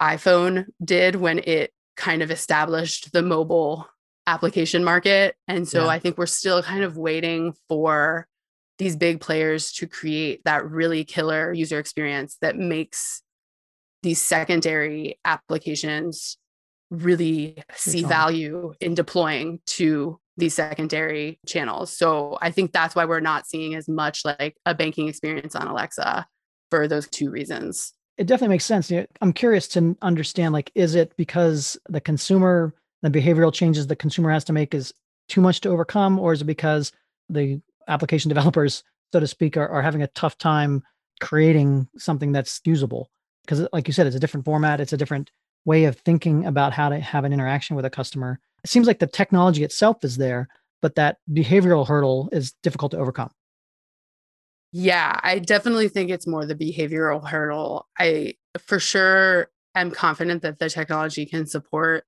iPhone 0.00 0.66
did 0.84 1.16
when 1.16 1.40
it 1.40 1.72
kind 1.96 2.22
of 2.22 2.30
established 2.30 3.12
the 3.12 3.22
mobile 3.22 3.88
application 4.26 4.84
market. 4.84 5.36
And 5.48 5.68
so 5.68 5.84
yeah. 5.84 5.90
I 5.90 5.98
think 5.98 6.18
we're 6.18 6.26
still 6.26 6.62
kind 6.62 6.82
of 6.84 6.96
waiting 6.96 7.54
for 7.68 8.26
these 8.78 8.96
big 8.96 9.20
players 9.20 9.72
to 9.72 9.86
create 9.86 10.42
that 10.44 10.68
really 10.68 11.04
killer 11.04 11.52
user 11.52 11.78
experience 11.78 12.36
that 12.42 12.56
makes 12.56 13.22
these 14.02 14.20
secondary 14.20 15.18
applications 15.24 16.36
really 16.90 17.62
see 17.74 18.04
value 18.04 18.72
in 18.80 18.94
deploying 18.94 19.60
to 19.66 20.20
these 20.36 20.54
secondary 20.54 21.40
channels. 21.46 21.90
So 21.96 22.36
I 22.42 22.50
think 22.50 22.72
that's 22.72 22.94
why 22.94 23.06
we're 23.06 23.20
not 23.20 23.46
seeing 23.46 23.74
as 23.74 23.88
much 23.88 24.24
like 24.24 24.56
a 24.66 24.74
banking 24.74 25.08
experience 25.08 25.56
on 25.56 25.66
Alexa 25.66 26.26
for 26.70 26.86
those 26.86 27.08
two 27.08 27.30
reasons 27.30 27.94
it 28.18 28.26
definitely 28.26 28.54
makes 28.54 28.64
sense. 28.64 28.90
I'm 29.20 29.32
curious 29.32 29.68
to 29.68 29.96
understand 30.00 30.52
like, 30.52 30.70
is 30.74 30.94
it 30.94 31.14
because 31.16 31.78
the 31.88 32.00
consumer, 32.00 32.74
the 33.02 33.10
behavioral 33.10 33.52
changes 33.52 33.86
the 33.86 33.96
consumer 33.96 34.30
has 34.30 34.44
to 34.44 34.52
make 34.52 34.74
is 34.74 34.92
too 35.28 35.40
much 35.40 35.60
to 35.62 35.68
overcome, 35.68 36.18
or 36.18 36.32
is 36.32 36.42
it 36.42 36.46
because 36.46 36.92
the 37.28 37.60
application 37.88 38.28
developers, 38.28 38.82
so 39.12 39.20
to 39.20 39.26
speak, 39.26 39.56
are, 39.56 39.68
are 39.68 39.82
having 39.82 40.02
a 40.02 40.08
tough 40.08 40.38
time 40.38 40.82
creating 41.20 41.88
something 41.96 42.32
that's 42.32 42.60
usable? 42.64 43.10
Because, 43.44 43.60
uh, 43.60 43.68
like 43.72 43.86
you 43.86 43.92
said, 43.92 44.06
it's 44.06 44.16
a 44.16 44.20
different 44.20 44.44
format, 44.44 44.80
it's 44.80 44.92
a 44.92 44.96
different 44.96 45.30
way 45.64 45.84
of 45.84 45.98
thinking 45.98 46.46
about 46.46 46.72
how 46.72 46.88
to 46.88 47.00
have 47.00 47.24
an 47.24 47.32
interaction 47.32 47.76
with 47.76 47.84
a 47.84 47.90
customer. 47.90 48.38
It 48.64 48.70
seems 48.70 48.86
like 48.86 48.98
the 48.98 49.06
technology 49.06 49.64
itself 49.64 50.04
is 50.04 50.16
there, 50.16 50.48
but 50.80 50.94
that 50.94 51.18
behavioral 51.30 51.86
hurdle 51.86 52.28
is 52.32 52.52
difficult 52.62 52.92
to 52.92 52.98
overcome. 52.98 53.30
Yeah, 54.72 55.18
I 55.22 55.38
definitely 55.38 55.88
think 55.88 56.10
it's 56.10 56.26
more 56.26 56.44
the 56.44 56.54
behavioral 56.54 57.26
hurdle. 57.26 57.86
I 57.98 58.34
for 58.58 58.78
sure 58.78 59.50
am 59.74 59.90
confident 59.90 60.42
that 60.42 60.58
the 60.58 60.68
technology 60.68 61.26
can 61.26 61.46
support 61.46 62.04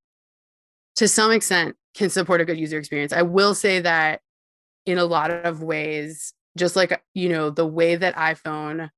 to 0.99 1.09
some 1.09 1.33
extent 1.33 1.77
can 1.95 2.11
support 2.11 2.41
a 2.41 2.45
good 2.45 2.59
user 2.59 2.79
experience. 2.79 3.13
I 3.13 3.23
will 3.23 3.55
say 3.55 3.81
that 3.81 4.21
in 4.87 4.99
a 4.99 5.05
lot 5.05 5.31
of 5.31 5.63
ways 5.63 6.33
just 6.57 6.77
like 6.77 7.03
you 7.15 7.29
know 7.29 7.51
the 7.51 7.67
way 7.67 7.95
that 7.95 8.17
iPhone 8.17 8.91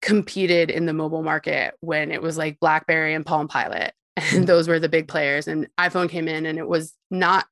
competed 0.00 0.70
in 0.70 0.86
the 0.86 0.92
mobile 0.92 1.22
market 1.22 1.74
when 1.80 2.10
it 2.10 2.22
was 2.22 2.38
like 2.38 2.58
BlackBerry 2.60 3.12
and 3.12 3.26
Palm 3.26 3.48
Pilot 3.48 3.92
and 4.16 4.46
those 4.46 4.66
were 4.66 4.78
the 4.78 4.88
big 4.88 5.08
players 5.08 5.46
and 5.46 5.66
iPhone 5.78 6.08
came 6.08 6.26
in 6.26 6.46
and 6.46 6.58
it 6.58 6.68
was 6.68 6.94
not 7.10 7.46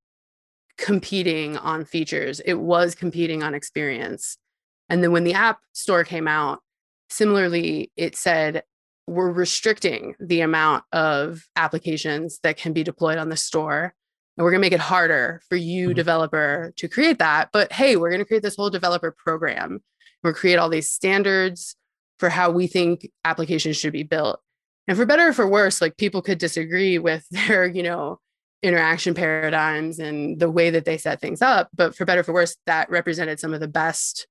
competing 0.78 1.59
on 1.59 1.85
features 1.85 2.40
it 2.40 2.54
was 2.54 2.95
competing 2.95 3.42
on 3.42 3.54
experience 3.54 4.38
and 4.88 5.02
then 5.02 5.12
when 5.12 5.25
the 5.25 5.35
app 5.35 5.61
store 5.73 6.04
came 6.04 6.26
out, 6.26 6.61
similarly, 7.11 7.92
it 7.97 8.16
said 8.16 8.62
we're 9.09 9.33
restricting 9.33 10.15
the 10.21 10.43
amount 10.43 10.85
of 10.93 11.43
applications 11.57 12.38
that 12.43 12.57
can 12.57 12.73
be 12.73 12.85
deployed 12.85 13.19
on 13.19 13.29
the 13.29 13.37
store 13.37 13.95
and 14.38 14.45
we're 14.45 14.53
going 14.53 14.61
to 14.61 14.67
make 14.67 14.73
it 14.73 14.79
harder 14.79 15.43
for 15.49 15.57
you, 15.57 15.88
mm-hmm. 15.88 15.97
developer, 15.97 16.73
to 16.77 16.88
create 16.88 17.19
that. 17.19 17.50
But 17.53 17.73
hey, 17.73 17.97
we're 17.97 18.11
going 18.11 18.21
to 18.21 18.25
create 18.25 18.45
this 18.45 18.55
whole 18.55 18.71
developer 18.71 19.11
program. 19.11 19.83
We'll 20.23 20.33
create 20.33 20.57
all 20.57 20.69
these 20.69 20.91
standards 20.91 21.75
for 22.21 22.29
how 22.29 22.50
we 22.53 22.69
think 22.69 23.11
applications 23.25 23.77
should 23.77 23.93
be 23.93 24.05
built. 24.05 24.41
And 24.87 24.97
for 24.97 25.05
better 25.07 25.29
or 25.29 25.33
for 25.33 25.47
worse, 25.47 25.81
like 25.81 25.97
people 25.97 26.23
could 26.23 26.38
disagree 26.38 26.99
with 26.99 27.27
their, 27.31 27.67
you 27.67 27.83
know, 27.83 28.21
interaction 28.62 29.15
paradigms 29.15 29.99
and 29.99 30.38
the 30.38 30.50
way 30.50 30.71
that 30.71 30.85
they 30.85 30.99
set 30.99 31.21
things 31.21 31.43
up. 31.43 31.69
But 31.75 31.97
for 31.97 32.05
better 32.05 32.21
or 32.21 32.25
for 32.25 32.33
worse, 32.33 32.57
that 32.67 32.91
represented 32.91 33.41
some 33.41 33.55
of 33.55 33.61
the 33.61 33.69
best 33.69 34.29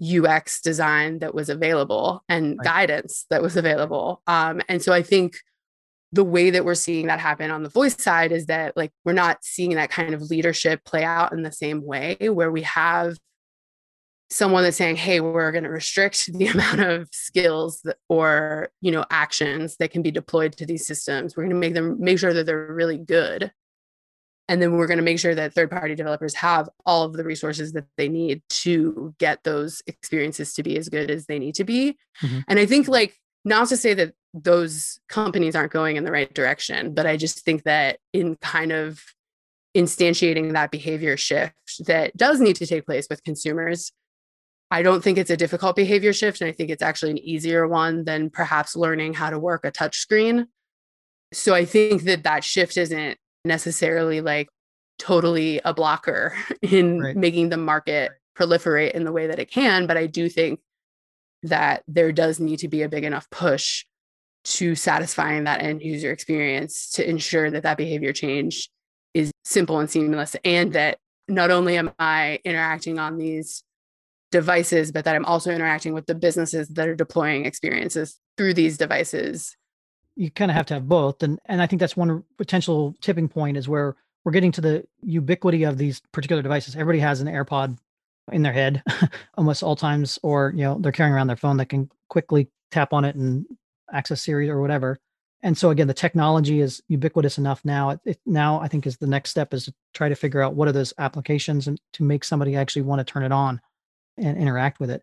UX 0.00 0.60
design 0.60 1.20
that 1.20 1.34
was 1.34 1.48
available 1.48 2.22
and 2.28 2.58
right. 2.58 2.64
guidance 2.64 3.26
that 3.30 3.42
was 3.42 3.56
available. 3.56 4.22
Um, 4.26 4.60
and 4.68 4.82
so 4.82 4.92
I 4.92 5.02
think 5.02 5.36
the 6.12 6.24
way 6.24 6.50
that 6.50 6.64
we're 6.64 6.74
seeing 6.74 7.06
that 7.06 7.20
happen 7.20 7.50
on 7.50 7.62
the 7.62 7.68
voice 7.68 8.00
side 8.00 8.32
is 8.32 8.46
that 8.46 8.76
like 8.76 8.92
we're 9.04 9.12
not 9.12 9.38
seeing 9.42 9.74
that 9.74 9.90
kind 9.90 10.14
of 10.14 10.22
leadership 10.22 10.84
play 10.84 11.04
out 11.04 11.32
in 11.32 11.42
the 11.42 11.52
same 11.52 11.84
way 11.84 12.16
where 12.20 12.50
we 12.50 12.62
have 12.62 13.16
someone 14.30 14.62
that's 14.62 14.76
saying 14.76 14.96
hey 14.96 15.20
we're 15.20 15.52
going 15.52 15.64
to 15.64 15.70
restrict 15.70 16.32
the 16.32 16.46
amount 16.54 16.80
of 16.80 17.08
skills 17.12 17.80
that, 17.84 17.96
or 18.08 18.70
you 18.80 18.90
know 18.90 19.04
actions 19.10 19.76
that 19.78 19.90
can 19.90 20.02
be 20.02 20.10
deployed 20.10 20.52
to 20.52 20.66
these 20.66 20.86
systems 20.86 21.36
we're 21.36 21.44
going 21.44 21.50
to 21.50 21.56
make 21.56 21.74
them 21.74 21.96
make 21.98 22.18
sure 22.18 22.32
that 22.32 22.46
they're 22.46 22.72
really 22.72 22.98
good 22.98 23.52
and 24.48 24.62
then 24.62 24.72
we're 24.72 24.86
going 24.86 24.98
to 24.98 25.04
make 25.04 25.18
sure 25.18 25.34
that 25.34 25.52
third 25.52 25.70
party 25.70 25.94
developers 25.94 26.34
have 26.34 26.68
all 26.84 27.02
of 27.02 27.14
the 27.14 27.24
resources 27.24 27.72
that 27.72 27.86
they 27.96 28.08
need 28.08 28.42
to 28.48 29.14
get 29.18 29.42
those 29.44 29.82
experiences 29.86 30.54
to 30.54 30.62
be 30.62 30.76
as 30.78 30.88
good 30.88 31.10
as 31.10 31.26
they 31.26 31.38
need 31.38 31.54
to 31.54 31.64
be 31.64 31.96
mm-hmm. 32.22 32.40
and 32.48 32.58
i 32.58 32.66
think 32.66 32.88
like 32.88 33.18
not 33.44 33.68
to 33.68 33.76
say 33.76 33.94
that 33.94 34.12
those 34.34 34.98
companies 35.08 35.56
aren't 35.56 35.72
going 35.72 35.96
in 35.96 36.04
the 36.04 36.12
right 36.12 36.34
direction 36.34 36.94
but 36.94 37.06
i 37.06 37.16
just 37.16 37.44
think 37.44 37.62
that 37.64 37.98
in 38.12 38.36
kind 38.36 38.72
of 38.72 39.00
instantiating 39.76 40.52
that 40.52 40.70
behavior 40.70 41.16
shift 41.16 41.84
that 41.86 42.16
does 42.16 42.40
need 42.40 42.56
to 42.56 42.66
take 42.66 42.86
place 42.86 43.06
with 43.10 43.22
consumers 43.24 43.92
I 44.70 44.82
don't 44.82 45.02
think 45.02 45.18
it's 45.18 45.30
a 45.30 45.36
difficult 45.36 45.76
behavior 45.76 46.12
shift. 46.12 46.40
And 46.40 46.48
I 46.48 46.52
think 46.52 46.70
it's 46.70 46.82
actually 46.82 47.12
an 47.12 47.18
easier 47.18 47.68
one 47.68 48.04
than 48.04 48.30
perhaps 48.30 48.74
learning 48.74 49.14
how 49.14 49.30
to 49.30 49.38
work 49.38 49.64
a 49.64 49.70
touch 49.70 49.98
screen. 49.98 50.48
So 51.32 51.54
I 51.54 51.64
think 51.64 52.02
that 52.02 52.24
that 52.24 52.44
shift 52.44 52.76
isn't 52.76 53.18
necessarily 53.46 54.20
like 54.20 54.48
totally 54.98 55.60
a 55.64 55.74
blocker 55.74 56.34
in 56.62 57.00
right. 57.00 57.16
making 57.16 57.48
the 57.48 57.56
market 57.56 58.12
proliferate 58.36 58.92
in 58.92 59.04
the 59.04 59.12
way 59.12 59.26
that 59.28 59.38
it 59.38 59.50
can. 59.50 59.86
But 59.86 59.96
I 59.96 60.06
do 60.06 60.28
think 60.28 60.60
that 61.42 61.82
there 61.86 62.12
does 62.12 62.40
need 62.40 62.58
to 62.60 62.68
be 62.68 62.82
a 62.82 62.88
big 62.88 63.04
enough 63.04 63.28
push 63.30 63.84
to 64.44 64.74
satisfying 64.74 65.44
that 65.44 65.62
end 65.62 65.82
user 65.82 66.12
experience 66.12 66.90
to 66.92 67.08
ensure 67.08 67.50
that 67.50 67.64
that 67.64 67.76
behavior 67.76 68.12
change 68.12 68.70
is 69.12 69.32
simple 69.44 69.80
and 69.80 69.90
seamless 69.90 70.36
and 70.44 70.72
that 70.74 70.98
not 71.28 71.50
only 71.50 71.76
am 71.76 71.90
I 71.98 72.38
interacting 72.44 72.98
on 72.98 73.18
these 73.18 73.64
devices, 74.30 74.92
but 74.92 75.04
that 75.04 75.16
I'm 75.16 75.24
also 75.24 75.50
interacting 75.50 75.94
with 75.94 76.06
the 76.06 76.14
businesses 76.14 76.68
that 76.68 76.88
are 76.88 76.94
deploying 76.94 77.44
experiences 77.44 78.18
through 78.36 78.54
these 78.54 78.76
devices. 78.76 79.56
You 80.16 80.30
kind 80.30 80.50
of 80.50 80.56
have 80.56 80.66
to 80.66 80.74
have 80.74 80.88
both. 80.88 81.22
And 81.22 81.38
and 81.46 81.62
I 81.62 81.66
think 81.66 81.80
that's 81.80 81.96
one 81.96 82.24
potential 82.38 82.94
tipping 83.00 83.28
point 83.28 83.56
is 83.56 83.68
where 83.68 83.96
we're 84.24 84.32
getting 84.32 84.52
to 84.52 84.60
the 84.60 84.86
ubiquity 85.02 85.64
of 85.64 85.78
these 85.78 86.00
particular 86.12 86.42
devices. 86.42 86.74
Everybody 86.74 86.98
has 86.98 87.20
an 87.20 87.28
AirPod 87.28 87.78
in 88.32 88.42
their 88.42 88.52
head 88.52 88.82
almost 89.36 89.62
all 89.62 89.76
times, 89.76 90.18
or 90.22 90.52
you 90.54 90.62
know, 90.62 90.78
they're 90.80 90.92
carrying 90.92 91.14
around 91.14 91.28
their 91.28 91.36
phone 91.36 91.58
that 91.58 91.68
can 91.68 91.90
quickly 92.08 92.48
tap 92.70 92.92
on 92.92 93.04
it 93.04 93.14
and 93.14 93.46
access 93.92 94.22
Siri 94.22 94.50
or 94.50 94.60
whatever. 94.60 94.98
And 95.42 95.56
so 95.56 95.70
again, 95.70 95.86
the 95.86 95.94
technology 95.94 96.60
is 96.60 96.82
ubiquitous 96.88 97.38
enough 97.38 97.64
now. 97.64 97.90
It, 97.90 98.00
it, 98.04 98.20
now 98.26 98.60
I 98.60 98.68
think 98.68 98.86
is 98.86 98.96
the 98.96 99.06
next 99.06 99.30
step 99.30 99.54
is 99.54 99.66
to 99.66 99.74
try 99.94 100.08
to 100.08 100.14
figure 100.14 100.42
out 100.42 100.54
what 100.54 100.66
are 100.66 100.72
those 100.72 100.94
applications 100.98 101.68
and 101.68 101.80
to 101.92 102.02
make 102.02 102.24
somebody 102.24 102.56
actually 102.56 102.82
want 102.82 102.98
to 102.98 103.04
turn 103.04 103.22
it 103.22 103.32
on 103.32 103.60
and 104.16 104.36
interact 104.38 104.80
with 104.80 104.90
it. 104.90 105.02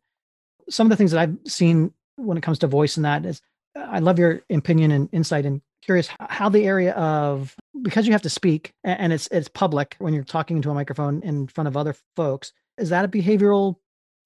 Some 0.69 0.87
of 0.87 0.89
the 0.89 0.95
things 0.95 1.11
that 1.11 1.21
I've 1.21 1.37
seen 1.45 1.93
when 2.15 2.37
it 2.37 2.41
comes 2.41 2.59
to 2.59 2.67
voice 2.67 2.97
and 2.97 3.05
that 3.05 3.25
is 3.25 3.41
I 3.75 3.99
love 3.99 4.19
your 4.19 4.41
opinion 4.49 4.91
and 4.91 5.09
insight 5.11 5.45
and 5.45 5.61
curious 5.81 6.07
how 6.19 6.49
the 6.49 6.65
area 6.65 6.93
of 6.93 7.55
because 7.81 8.05
you 8.05 8.13
have 8.13 8.21
to 8.21 8.29
speak 8.29 8.73
and 8.83 9.11
it's 9.11 9.27
it's 9.27 9.49
public 9.49 9.95
when 9.99 10.13
you're 10.13 10.23
talking 10.23 10.57
into 10.57 10.69
a 10.69 10.73
microphone 10.73 11.21
in 11.23 11.47
front 11.47 11.67
of 11.67 11.75
other 11.75 11.95
folks 12.15 12.53
is 12.77 12.89
that 12.89 13.05
a 13.05 13.07
behavioral 13.07 13.75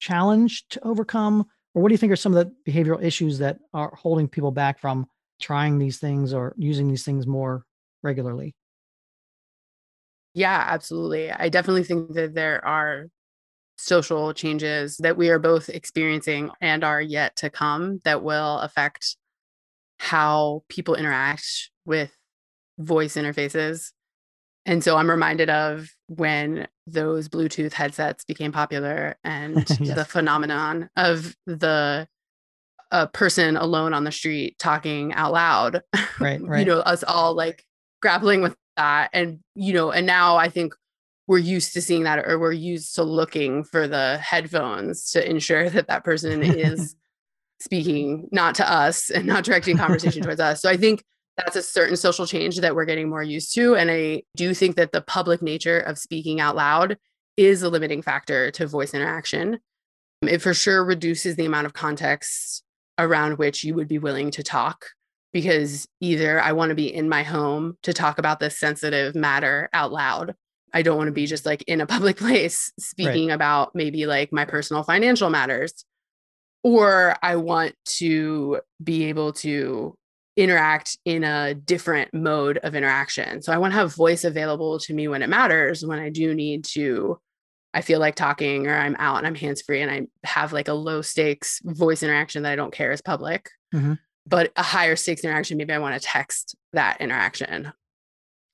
challenge 0.00 0.66
to 0.70 0.86
overcome? 0.86 1.46
Or 1.74 1.82
what 1.82 1.88
do 1.88 1.94
you 1.94 1.98
think 1.98 2.12
are 2.12 2.16
some 2.16 2.34
of 2.34 2.46
the 2.46 2.70
behavioral 2.70 3.02
issues 3.02 3.38
that 3.38 3.58
are 3.74 3.94
holding 3.94 4.28
people 4.28 4.50
back 4.50 4.78
from 4.78 5.06
trying 5.40 5.78
these 5.78 5.98
things 5.98 6.32
or 6.32 6.54
using 6.56 6.88
these 6.88 7.04
things 7.04 7.26
more 7.26 7.64
regularly? 8.02 8.54
Yeah 10.34 10.64
absolutely. 10.66 11.30
I 11.30 11.48
definitely 11.48 11.84
think 11.84 12.14
that 12.14 12.34
there 12.34 12.64
are 12.64 13.08
social 13.76 14.32
changes 14.34 14.96
that 14.98 15.16
we 15.16 15.28
are 15.28 15.38
both 15.38 15.68
experiencing 15.68 16.50
and 16.60 16.82
are 16.82 17.00
yet 17.00 17.36
to 17.36 17.50
come 17.50 18.00
that 18.04 18.22
will 18.22 18.58
affect 18.58 19.16
how 19.98 20.62
people 20.68 20.94
interact 20.94 21.70
with 21.84 22.12
voice 22.78 23.14
interfaces. 23.16 23.92
And 24.66 24.84
so 24.84 24.96
I'm 24.96 25.10
reminded 25.10 25.50
of 25.50 25.88
when 26.06 26.68
those 26.86 27.28
Bluetooth 27.28 27.72
headsets 27.72 28.24
became 28.24 28.52
popular 28.52 29.16
and 29.24 29.68
yes. 29.80 29.96
the 29.96 30.04
phenomenon 30.04 30.90
of 30.96 31.36
the 31.46 32.06
a 32.90 33.06
person 33.06 33.56
alone 33.56 33.92
on 33.92 34.04
the 34.04 34.12
street 34.12 34.58
talking 34.58 35.12
out 35.12 35.32
loud. 35.32 35.82
Right, 36.20 36.40
right. 36.40 36.60
you 36.60 36.64
know, 36.64 36.80
us 36.80 37.04
all 37.04 37.34
like 37.34 37.64
grappling 38.00 38.40
with 38.40 38.56
that. 38.76 39.10
And, 39.12 39.40
you 39.54 39.72
know, 39.72 39.90
and 39.90 40.06
now 40.06 40.36
I 40.36 40.48
think 40.48 40.74
we're 41.26 41.38
used 41.38 41.74
to 41.74 41.82
seeing 41.82 42.04
that 42.04 42.26
or 42.26 42.38
we're 42.38 42.52
used 42.52 42.94
to 42.94 43.02
looking 43.02 43.62
for 43.62 43.86
the 43.86 44.18
headphones 44.18 45.10
to 45.10 45.28
ensure 45.28 45.68
that 45.68 45.88
that 45.88 46.04
person 46.04 46.42
is 46.42 46.96
speaking 47.60 48.28
not 48.30 48.54
to 48.54 48.70
us 48.70 49.10
and 49.10 49.26
not 49.26 49.44
directing 49.44 49.76
conversation 49.76 50.22
towards 50.22 50.40
us 50.40 50.62
so 50.62 50.70
i 50.70 50.76
think 50.76 51.02
that's 51.36 51.56
a 51.56 51.62
certain 51.62 51.96
social 51.96 52.26
change 52.26 52.58
that 52.58 52.74
we're 52.74 52.84
getting 52.84 53.08
more 53.08 53.22
used 53.22 53.54
to 53.54 53.74
and 53.74 53.90
i 53.90 54.22
do 54.36 54.54
think 54.54 54.76
that 54.76 54.92
the 54.92 55.00
public 55.00 55.42
nature 55.42 55.78
of 55.80 55.98
speaking 55.98 56.40
out 56.40 56.56
loud 56.56 56.96
is 57.36 57.62
a 57.62 57.68
limiting 57.68 58.02
factor 58.02 58.50
to 58.50 58.66
voice 58.66 58.94
interaction 58.94 59.58
it 60.22 60.42
for 60.42 60.54
sure 60.54 60.84
reduces 60.84 61.36
the 61.36 61.46
amount 61.46 61.66
of 61.66 61.72
context 61.72 62.62
around 62.98 63.38
which 63.38 63.62
you 63.62 63.74
would 63.74 63.88
be 63.88 63.98
willing 63.98 64.30
to 64.30 64.42
talk 64.42 64.86
because 65.32 65.86
either 66.00 66.40
I 66.40 66.52
want 66.52 66.70
to 66.70 66.74
be 66.74 66.92
in 66.92 67.08
my 67.08 67.22
home 67.22 67.76
to 67.82 67.92
talk 67.92 68.18
about 68.18 68.40
this 68.40 68.58
sensitive 68.58 69.14
matter 69.14 69.68
out 69.72 69.92
loud 69.92 70.34
I 70.72 70.82
don't 70.82 70.96
want 70.96 71.08
to 71.08 71.12
be 71.12 71.26
just 71.26 71.46
like 71.46 71.62
in 71.62 71.80
a 71.80 71.86
public 71.86 72.16
place 72.18 72.72
speaking 72.78 73.28
right. 73.28 73.34
about 73.34 73.74
maybe 73.74 74.06
like 74.06 74.32
my 74.32 74.44
personal 74.44 74.82
financial 74.82 75.30
matters. 75.30 75.84
Or 76.62 77.16
I 77.22 77.36
want 77.36 77.74
to 77.98 78.60
be 78.82 79.04
able 79.04 79.32
to 79.34 79.96
interact 80.36 80.98
in 81.04 81.24
a 81.24 81.54
different 81.54 82.12
mode 82.14 82.58
of 82.58 82.74
interaction. 82.74 83.42
So 83.42 83.52
I 83.52 83.58
want 83.58 83.72
to 83.72 83.78
have 83.78 83.94
voice 83.94 84.24
available 84.24 84.78
to 84.80 84.94
me 84.94 85.08
when 85.08 85.22
it 85.22 85.28
matters, 85.28 85.84
when 85.84 85.98
I 85.98 86.10
do 86.10 86.34
need 86.34 86.64
to, 86.66 87.18
I 87.74 87.80
feel 87.80 87.98
like 88.00 88.14
talking 88.14 88.66
or 88.66 88.76
I'm 88.76 88.96
out 88.98 89.18
and 89.18 89.26
I'm 89.26 89.34
hands 89.34 89.62
free 89.62 89.82
and 89.82 89.90
I 89.90 90.06
have 90.24 90.52
like 90.52 90.68
a 90.68 90.74
low 90.74 91.02
stakes 91.02 91.60
voice 91.64 92.02
interaction 92.02 92.42
that 92.42 92.52
I 92.52 92.56
don't 92.56 92.72
care 92.72 92.92
is 92.92 93.02
public. 93.02 93.50
Mm-hmm. 93.74 93.94
But 94.26 94.52
a 94.56 94.62
higher 94.62 94.94
stakes 94.94 95.24
interaction, 95.24 95.56
maybe 95.56 95.72
I 95.72 95.78
want 95.78 96.00
to 96.00 96.06
text 96.06 96.54
that 96.72 97.00
interaction 97.00 97.72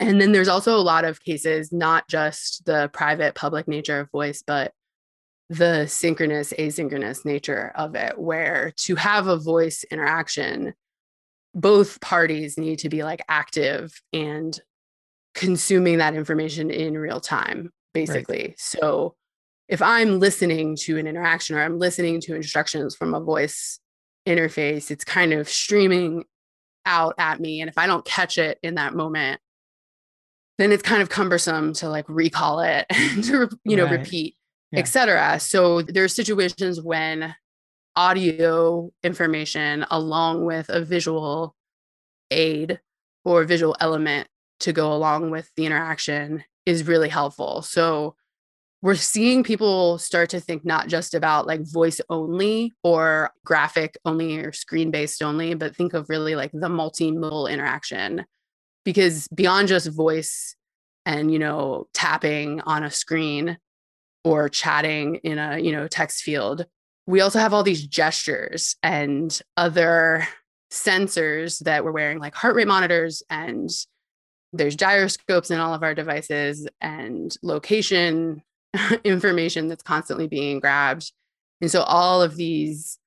and 0.01 0.21
then 0.21 0.33
there's 0.33 0.49
also 0.49 0.77
a 0.77 0.83
lot 0.83 1.05
of 1.05 1.23
cases, 1.23 1.73
not 1.73 2.09
just 2.09 2.65
the 2.67 2.91
private 2.93 3.35
public 3.35 3.69
nature 3.69 4.01
of 4.01 4.11
voice, 4.11 4.43
but 4.45 4.73
the 5.59 5.87
synchronous, 5.87 6.53
asynchronous 6.53 7.25
nature 7.25 7.73
of 7.75 7.95
it, 7.95 8.19
where 8.19 8.73
to 8.77 8.95
have 8.97 9.27
a 9.27 9.37
voice 9.37 9.85
interaction, 9.91 10.75
both 11.55 12.01
parties 12.01 12.59
need 12.59 12.81
to 12.81 12.89
be 12.89 13.05
like 13.05 13.23
active 13.29 14.01
and 14.13 14.59
consuming 15.35 15.99
that 15.99 16.15
information 16.15 16.71
in 16.71 16.97
real 16.97 17.21
time, 17.21 17.73
basically. 17.93 18.49
Right. 18.49 18.61
So 18.61 19.15
if 19.69 19.81
I'm 19.83 20.21
listening 20.21 20.77
to 20.83 20.99
an 20.99 21.07
interaction 21.07 21.57
or 21.57 21.63
I'm 21.63 21.79
listening 21.79 22.21
to 22.23 22.35
instructions 22.35 22.95
from 22.95 23.15
a 23.15 23.21
voice 23.21 23.79
interface, 24.27 24.91
it's 24.91 25.05
kind 25.05 25.33
of 25.33 25.49
streaming 25.49 26.25
out 26.87 27.15
at 27.19 27.41
me. 27.41 27.61
And 27.61 27.69
if 27.69 27.79
I 27.79 27.87
don't 27.87 28.05
catch 28.05 28.39
it 28.39 28.59
in 28.63 28.75
that 28.75 28.95
moment, 28.95 29.41
then 30.59 30.71
it's 30.71 30.83
kind 30.83 31.03
of 31.03 31.09
cumbersome 31.09 31.73
to 31.75 31.89
like 31.89 32.05
recall 32.09 32.61
it 32.61 32.87
and 32.91 33.25
to 33.25 33.49
you 33.65 33.77
know 33.77 33.85
right. 33.85 34.01
repeat 34.01 34.37
etc 34.79 35.39
so 35.39 35.83
there's 35.83 36.15
situations 36.15 36.81
when 36.81 37.35
audio 37.97 38.91
information 39.03 39.85
along 39.91 40.45
with 40.45 40.69
a 40.69 40.85
visual 40.85 41.55
aid 42.31 42.81
or 43.25 43.45
visual 43.45 43.77
element 43.81 44.29
to 44.61 44.73
go 44.73 44.93
along 44.93 45.31
with 45.31 45.51
the 45.57 45.67
interaction 45.67 46.45
is 46.67 46.87
really 46.87 47.09
helpful. 47.09 47.63
So 47.63 48.17
we're 48.83 48.95
seeing 48.97 49.43
people 49.43 49.99
start 49.99 50.31
to 50.31 50.41
think 50.41 50.65
not 50.65 50.89
just 50.89 51.15
about 51.15 51.47
like 51.47 51.63
voice 51.63 52.01
only 52.11 52.73
or 52.83 53.31
graphic 53.45 53.97
only 54.05 54.37
or 54.39 54.53
screen 54.53 54.91
based 54.91 55.23
only 55.23 55.55
but 55.55 55.75
think 55.75 55.95
of 55.95 56.11
really 56.11 56.37
like 56.37 56.53
the 56.53 56.69
multimodal 56.69 57.51
interaction. 57.51 58.25
Because 58.85 59.27
beyond 59.29 59.69
just 59.69 59.91
voice 59.91 60.57
and 61.07 61.33
you 61.33 61.39
know 61.39 61.87
tapping 61.95 62.61
on 62.63 62.83
a 62.83 62.91
screen 62.91 63.59
or 64.25 64.49
chatting 64.49 65.17
in 65.17 65.39
a 65.39 65.59
you 65.59 65.73
know 65.73 65.87
text 65.87 66.23
field 66.23 66.67
we 67.07 67.21
also 67.21 67.39
have 67.39 67.53
all 67.53 67.63
these 67.63 67.87
gestures 67.87 68.77
and 68.83 69.41
other 69.57 70.27
sensors 70.73 71.63
that 71.65 71.85
we're 71.85 71.93
wearing 71.93 72.19
like 72.19 72.35
heart 72.35 72.57
rate 72.57 72.67
monitors 72.67 73.23
and 73.31 73.71
there's 74.53 74.77
gyroscopes 74.77 75.51
in 75.51 75.61
all 75.61 75.75
of 75.75 75.83
our 75.83 75.95
devices 75.95 76.67
and 76.81 77.37
location 77.43 78.43
information 79.05 79.69
that's 79.69 79.83
constantly 79.83 80.27
being 80.27 80.61
grabbed 80.61 81.13
and 81.61 81.71
so 81.71 81.83
all 81.83 82.23
of 82.23 82.37
these 82.37 82.99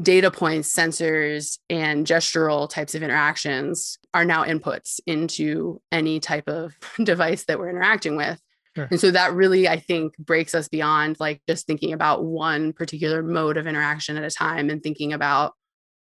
data 0.00 0.30
points, 0.30 0.74
sensors, 0.74 1.58
and 1.68 2.06
gestural 2.06 2.68
types 2.68 2.94
of 2.94 3.02
interactions 3.02 3.98
are 4.14 4.24
now 4.24 4.44
inputs 4.44 5.00
into 5.06 5.80
any 5.90 6.20
type 6.20 6.48
of 6.48 6.74
device 7.02 7.44
that 7.44 7.58
we're 7.58 7.70
interacting 7.70 8.16
with. 8.16 8.40
And 8.76 8.98
so 8.98 9.10
that 9.10 9.34
really, 9.34 9.68
I 9.68 9.78
think, 9.78 10.16
breaks 10.18 10.54
us 10.54 10.68
beyond 10.68 11.18
like 11.20 11.42
just 11.48 11.66
thinking 11.66 11.92
about 11.92 12.24
one 12.24 12.72
particular 12.72 13.22
mode 13.22 13.56
of 13.56 13.66
interaction 13.66 14.16
at 14.16 14.24
a 14.24 14.30
time 14.30 14.70
and 14.70 14.82
thinking 14.82 15.12
about 15.12 15.52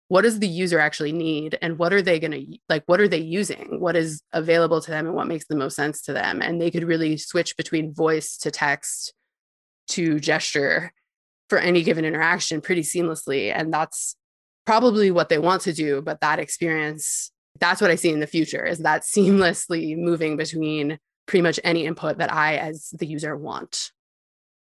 what 0.07 0.21
does 0.21 0.39
the 0.39 0.47
user 0.47 0.79
actually 0.79 1.13
need 1.13 1.57
and 1.62 1.77
what 1.77 1.93
are 1.93 2.01
they 2.01 2.19
going 2.19 2.31
to 2.31 2.57
like 2.67 2.84
what 2.86 2.99
are 2.99 3.07
they 3.07 3.17
using 3.17 3.79
what 3.79 3.95
is 3.95 4.21
available 4.34 4.81
to 4.81 4.91
them 4.91 5.05
and 5.05 5.15
what 5.15 5.27
makes 5.27 5.45
the 5.47 5.55
most 5.55 5.73
sense 5.73 6.01
to 6.01 6.12
them 6.12 6.41
and 6.41 6.62
they 6.62 6.69
could 6.69 6.84
really 6.84 7.15
switch 7.15 7.55
between 7.55 7.93
voice 7.93 8.38
to 8.38 8.51
text 8.51 9.13
to 9.88 10.19
gesture 10.19 10.91
for 11.51 11.57
any 11.57 11.84
given 11.84 12.05
interaction 12.05 12.62
pretty 12.62 12.81
seamlessly. 12.81 13.53
And 13.53 13.73
that's 13.73 14.15
probably 14.65 15.12
what 15.12 15.27
they 15.27 15.38
want 15.38 15.62
to 15.63 15.73
do. 15.73 16.01
But 16.01 16.21
that 16.21 16.39
experience, 16.39 17.29
that's 17.60 17.81
what 17.81 17.91
I 17.91 17.95
see 17.95 18.10
in 18.10 18.21
the 18.21 18.27
future 18.27 18.65
is 18.65 18.79
that 18.79 19.01
seamlessly 19.15 19.97
moving 19.97 20.38
between 20.38 20.97
pretty 21.25 21.41
much 21.41 21.60
any 21.63 21.86
input 21.86 22.17
that 22.17 22.34
I, 22.34 22.57
as 22.57 22.89
the 22.97 23.05
user, 23.05 23.36
want. 23.36 23.91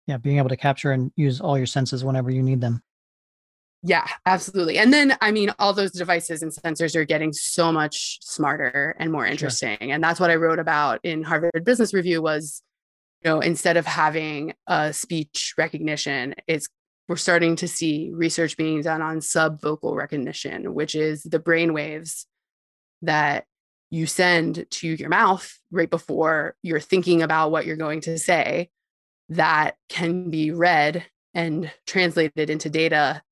Yeah, 0.07 0.19
being 0.19 0.39
able 0.39 0.51
to 0.51 0.57
capture 0.57 0.93
and 0.93 1.11
use 1.17 1.41
all 1.41 1.57
your 1.57 1.67
senses 1.67 2.05
whenever 2.05 2.31
you 2.31 2.43
need 2.43 2.61
them. 2.61 2.83
Yeah, 3.83 4.07
absolutely. 4.25 4.79
And 4.79 4.93
then, 4.93 5.17
I 5.21 5.31
mean, 5.31 5.51
all 5.59 5.75
those 5.75 5.93
devices 5.93 6.43
and 6.43 6.51
sensors 6.51 6.97
are 6.97 7.05
getting 7.05 7.33
so 7.33 7.71
much 7.71 8.19
smarter 8.23 8.97
and 8.99 9.13
more 9.13 9.27
interesting. 9.27 9.77
Sure. 9.81 9.93
And 9.93 10.03
that's 10.03 10.19
what 10.19 10.31
I 10.31 10.37
wrote 10.37 10.59
about 10.59 11.01
in 11.03 11.23
Harvard 11.23 11.65
Business 11.65 11.93
Review 11.93 12.23
was 12.23 12.63
you 13.25 13.31
know 13.31 13.41
instead 13.41 13.77
of 13.77 13.87
having 13.87 14.55
a 14.67 14.93
speech 14.93 15.55
recognition 15.59 16.35
it's 16.47 16.69
we're 17.09 17.17
starting 17.17 17.57
to 17.57 17.69
see 17.69 18.11
research 18.15 18.57
being 18.57 18.81
done 18.83 19.03
on 19.03 19.19
subvocal 19.19 19.95
recognition 19.95 20.75
which 20.75 20.95
is 20.95 21.23
the 21.23 21.39
brain 21.39 21.73
waves 21.73 22.27
that 23.03 23.47
you 23.95 24.07
send 24.07 24.67
to 24.71 24.89
your 24.89 25.09
mouth 25.09 25.57
right 25.71 25.89
before 25.89 26.57
you're 26.63 26.81
thinking 26.81 27.23
about 27.23 27.53
what 27.53 27.65
you're 27.65 27.77
going 27.77 28.01
to 28.01 28.19
say 28.19 28.69
that 29.29 29.77
can 29.89 30.31
be 30.31 30.51
read 30.51 31.07
and 31.33 31.71
translated 31.87 32.51
into 32.51 32.69
data 32.69 33.23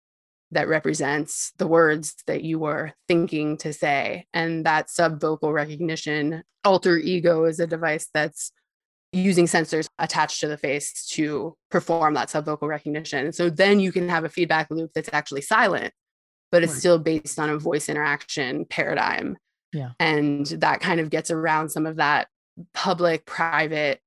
that 0.53 0.69
represents 0.69 1.53
the 1.59 1.67
words 1.67 2.15
that 2.29 2.45
you 2.45 2.61
were 2.61 2.93
thinking 3.09 3.57
to 3.57 3.73
say. 3.73 4.27
And 4.33 4.65
that 4.65 4.87
subvocal 4.87 5.53
recognition, 5.53 6.45
alter 6.65 6.97
ego 6.97 7.45
is 7.45 7.59
a 7.59 7.67
device 7.67 8.09
that's 8.15 8.53
using 9.13 9.47
sensors 9.47 9.89
attached 9.99 10.41
to 10.41 10.49
the 10.49 10.57
face 10.57 11.07
to 11.07 11.57
perform 11.73 12.15
that 12.15 12.29
subvocal 12.29 12.69
recognition. 12.69 13.33
So 13.33 13.51
then 13.51 13.81
you 13.81 13.91
can 13.91 14.09
have 14.09 14.25
a 14.25 14.29
feedback 14.29 14.71
loop 14.71 14.93
that's 14.95 15.11
actually 15.13 15.43
silent, 15.43 15.93
but 16.53 16.63
it's 16.63 16.73
right. 16.73 16.79
still 16.79 16.99
based 17.01 17.41
on 17.41 17.51
a 17.51 17.59
voice 17.59 17.89
interaction 17.89 18.65
paradigm. 18.65 19.37
Yeah. 19.73 19.91
And 19.99 20.47
that 20.47 20.81
kind 20.81 21.01
of 21.01 21.11
gets 21.11 21.31
around 21.31 21.71
some 21.71 21.87
of 21.87 21.97
that 21.97 22.29
public 22.75 23.25
private 23.25 24.01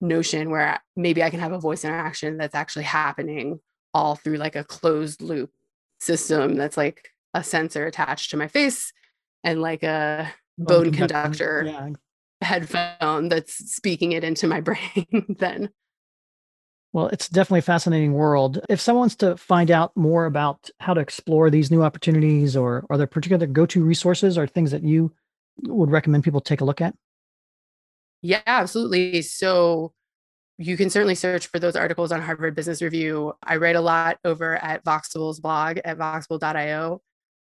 notion 0.00 0.50
where 0.50 0.80
maybe 0.96 1.22
I 1.22 1.30
can 1.30 1.40
have 1.40 1.52
a 1.52 1.58
voice 1.58 1.84
interaction 1.84 2.36
that's 2.36 2.54
actually 2.54 2.84
happening 2.84 3.60
all 3.92 4.16
through 4.16 4.36
like 4.36 4.56
a 4.56 4.64
closed 4.64 5.22
loop 5.22 5.50
system 6.00 6.54
that's 6.54 6.76
like 6.76 7.08
a 7.32 7.44
sensor 7.44 7.86
attached 7.86 8.30
to 8.30 8.36
my 8.36 8.48
face 8.48 8.92
and 9.42 9.60
like 9.60 9.82
a 9.82 10.32
bone, 10.58 10.84
bone 10.84 10.92
conductor, 10.92 11.58
conductor 11.58 11.88
yeah 11.88 11.94
headphone 12.44 13.28
that's 13.28 13.54
speaking 13.74 14.12
it 14.12 14.22
into 14.22 14.46
my 14.46 14.60
brain 14.68 15.36
then. 15.38 15.70
Well, 16.94 17.08
it's 17.08 17.28
definitely 17.28 17.58
a 17.58 17.62
fascinating 17.62 18.12
world. 18.12 18.60
If 18.68 18.80
someone 18.80 19.00
wants 19.00 19.16
to 19.16 19.36
find 19.36 19.68
out 19.72 19.96
more 19.96 20.26
about 20.26 20.70
how 20.78 20.94
to 20.94 21.00
explore 21.00 21.50
these 21.50 21.68
new 21.68 21.82
opportunities, 21.82 22.56
or 22.56 22.86
are 22.88 22.96
there 22.96 23.08
particular 23.08 23.48
go 23.48 23.66
to 23.66 23.84
resources 23.84 24.38
or 24.38 24.46
things 24.46 24.70
that 24.70 24.84
you 24.84 25.12
would 25.64 25.90
recommend 25.90 26.22
people 26.22 26.40
take 26.40 26.60
a 26.60 26.64
look 26.64 26.80
at? 26.80 26.94
Yeah, 28.22 28.42
absolutely. 28.46 29.22
So 29.22 29.92
you 30.56 30.76
can 30.76 30.88
certainly 30.88 31.16
search 31.16 31.48
for 31.48 31.58
those 31.58 31.74
articles 31.74 32.12
on 32.12 32.22
Harvard 32.22 32.54
Business 32.54 32.80
Review. 32.80 33.32
I 33.42 33.56
write 33.56 33.74
a 33.74 33.80
lot 33.80 34.18
over 34.24 34.54
at 34.54 34.84
Voxable's 34.84 35.40
blog 35.40 35.78
at 35.84 35.98
voxable.io. 35.98 37.02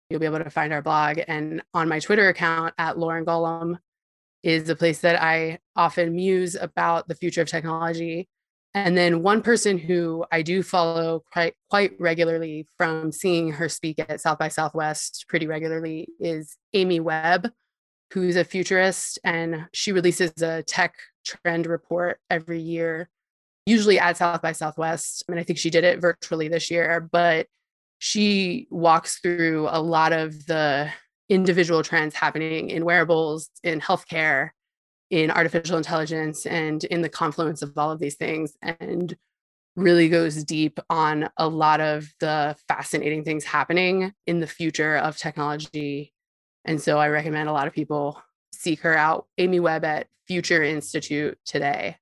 You'll 0.09 0.21
be 0.21 0.27
able 0.27 0.39
to 0.39 0.51
find 0.51 0.73
our 0.73 0.83
blog. 0.83 1.19
And 1.27 1.65
on 1.75 1.89
my 1.89 1.99
Twitter 1.99 2.29
account 2.29 2.75
at 2.79 2.97
Lauren 2.97 3.25
Golub, 3.25 3.77
is 4.45 4.69
a 4.69 4.77
place 4.77 5.01
that 5.01 5.21
I 5.21 5.59
often 5.75 6.15
muse 6.15 6.55
about 6.55 7.09
the 7.09 7.17
future 7.17 7.43
of 7.43 7.49
technology. 7.49 8.29
And 8.75 8.97
then 8.97 9.23
one 9.23 9.43
person 9.43 9.77
who 9.77 10.25
I 10.33 10.43
do 10.43 10.63
follow 10.63 11.23
quite 11.31 11.55
quite 11.69 11.93
regularly 12.01 12.67
from 12.79 13.13
seeing 13.13 13.53
her 13.53 13.69
speak 13.69 13.99
at 13.99 14.21
South 14.21 14.39
by 14.39 14.49
Southwest 14.49 15.27
pretty 15.29 15.47
regularly 15.47 16.09
is 16.19 16.57
Amy 16.73 16.99
Webb, 16.99 17.51
who's 18.13 18.37
a 18.37 18.45
futurist 18.45 19.19
and 19.25 19.67
she 19.75 19.93
releases 19.93 20.41
a 20.41 20.63
tech 20.63 20.95
trend 21.25 21.67
report 21.67 22.19
every 22.31 22.61
year, 22.61 23.11
usually 23.67 23.99
at 23.99 24.17
South 24.17 24.41
by 24.41 24.53
Southwest. 24.53 25.25
I 25.29 25.33
mean, 25.33 25.39
I 25.39 25.45
think 25.45 25.59
she 25.59 25.71
did 25.71 25.85
it 25.85 26.01
virtually 26.01 26.49
this 26.49 26.71
year, 26.71 27.09
but 27.13 27.47
she 27.99 28.67
walks 28.71 29.19
through 29.19 29.69
a 29.71 29.81
lot 29.81 30.13
of 30.13 30.47
the 30.47 30.91
individual 31.29 31.83
trends 31.83 32.15
happening 32.15 32.71
in 32.71 32.85
wearables, 32.85 33.51
in 33.63 33.81
healthcare, 33.81 34.51
in 35.13 35.31
artificial 35.31 35.77
intelligence, 35.77 36.47
and 36.47 36.85
in 36.85 37.03
the 37.03 37.09
confluence 37.09 37.61
of 37.61 37.77
all 37.77 37.91
of 37.91 38.01
these 38.01 38.15
things, 38.15 38.57
and 38.63 39.15
really 39.77 40.09
goes 40.09 40.43
deep 40.43 40.81
on 40.89 41.29
a 41.37 41.47
lot 41.47 41.83
of 41.83 42.13
the 42.19 42.57
fascinating 42.67 43.23
things 43.23 43.45
happening 43.45 44.15
in 44.27 44.41
the 44.41 44.47
future 44.47 44.97
of 44.97 45.19
technology. 45.19 46.15
And 46.65 46.81
so 46.81 46.99
I 46.99 47.09
recommend 47.09 47.49
a 47.49 47.53
lot 47.53 47.67
of 47.67 47.75
people 47.75 48.23
seek 48.53 48.81
her 48.81 48.97
out, 48.97 49.27
Amy 49.37 49.61
Webb 49.61 49.85
at 49.85 50.09
Future 50.27 50.63
Institute 50.63 51.39
today. 51.45 51.99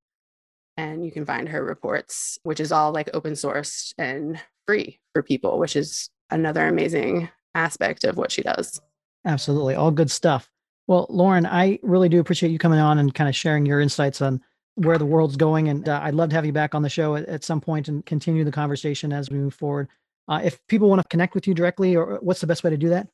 And 0.77 1.05
you 1.05 1.11
can 1.11 1.27
find 1.27 1.49
her 1.49 1.65
reports, 1.65 2.39
which 2.45 2.61
is 2.61 2.71
all 2.71 2.93
like 2.93 3.11
open 3.13 3.35
source 3.35 3.93
and 3.99 4.41
free 4.67 5.01
for 5.13 5.23
people, 5.23 5.59
which 5.59 5.75
is 5.75 6.11
another 6.31 6.69
amazing 6.69 7.29
aspect 7.57 8.05
of 8.05 8.17
what 8.17 8.31
she 8.31 8.43
does. 8.43 8.81
Absolutely. 9.25 9.75
All 9.75 9.91
good 9.91 10.13
stuff. 10.13 10.49
Well, 10.91 11.07
Lauren, 11.09 11.47
I 11.47 11.79
really 11.85 12.09
do 12.09 12.19
appreciate 12.19 12.51
you 12.51 12.59
coming 12.59 12.81
on 12.81 12.99
and 12.99 13.15
kind 13.15 13.29
of 13.29 13.37
sharing 13.37 13.65
your 13.65 13.79
insights 13.79 14.21
on 14.21 14.43
where 14.75 14.99
the 14.99 15.07
world's 15.07 15.37
going. 15.37 15.69
And 15.69 15.89
uh, 15.89 16.01
I'd 16.03 16.17
love 16.17 16.31
to 16.31 16.35
have 16.35 16.45
you 16.45 16.53
back 16.53 16.75
on 16.75 16.83
the 16.83 16.89
show 16.89 17.15
at, 17.15 17.27
at, 17.27 17.45
some 17.45 17.61
point 17.61 17.87
and 17.87 18.05
continue 18.05 18.43
the 18.43 18.51
conversation 18.51 19.13
as 19.13 19.31
we 19.31 19.39
move 19.39 19.55
forward. 19.55 19.87
Uh, 20.27 20.41
if 20.43 20.59
people 20.67 20.89
want 20.89 21.01
to 21.01 21.07
connect 21.07 21.37
with 21.37 21.47
you 21.47 21.55
directly, 21.55 21.95
or 21.95 22.19
what's 22.23 22.41
the 22.41 22.49
best 22.49 22.65
way 22.65 22.71
to 22.71 22.77
do 22.77 22.89
that? 22.89 23.07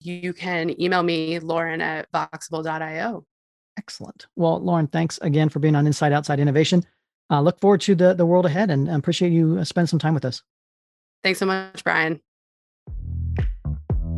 You 0.00 0.32
can 0.32 0.80
email 0.80 1.02
me, 1.02 1.38
Lauren 1.38 1.82
at 1.82 2.10
voxable.io. 2.12 3.26
Excellent. 3.76 4.26
Well, 4.34 4.58
Lauren, 4.58 4.86
thanks 4.86 5.18
again 5.20 5.50
for 5.50 5.58
being 5.58 5.76
on 5.76 5.86
Inside 5.86 6.14
Outside 6.14 6.40
Innovation. 6.40 6.82
Uh, 7.30 7.42
look 7.42 7.60
forward 7.60 7.82
to 7.82 7.94
the, 7.94 8.14
the 8.14 8.24
world 8.24 8.46
ahead 8.46 8.70
and 8.70 8.88
appreciate 8.88 9.32
you 9.32 9.58
uh, 9.58 9.64
spending 9.64 9.88
some 9.88 9.98
time 9.98 10.14
with 10.14 10.24
us. 10.24 10.42
Thanks 11.22 11.40
so 11.40 11.44
much, 11.44 11.84
Brian. 11.84 12.22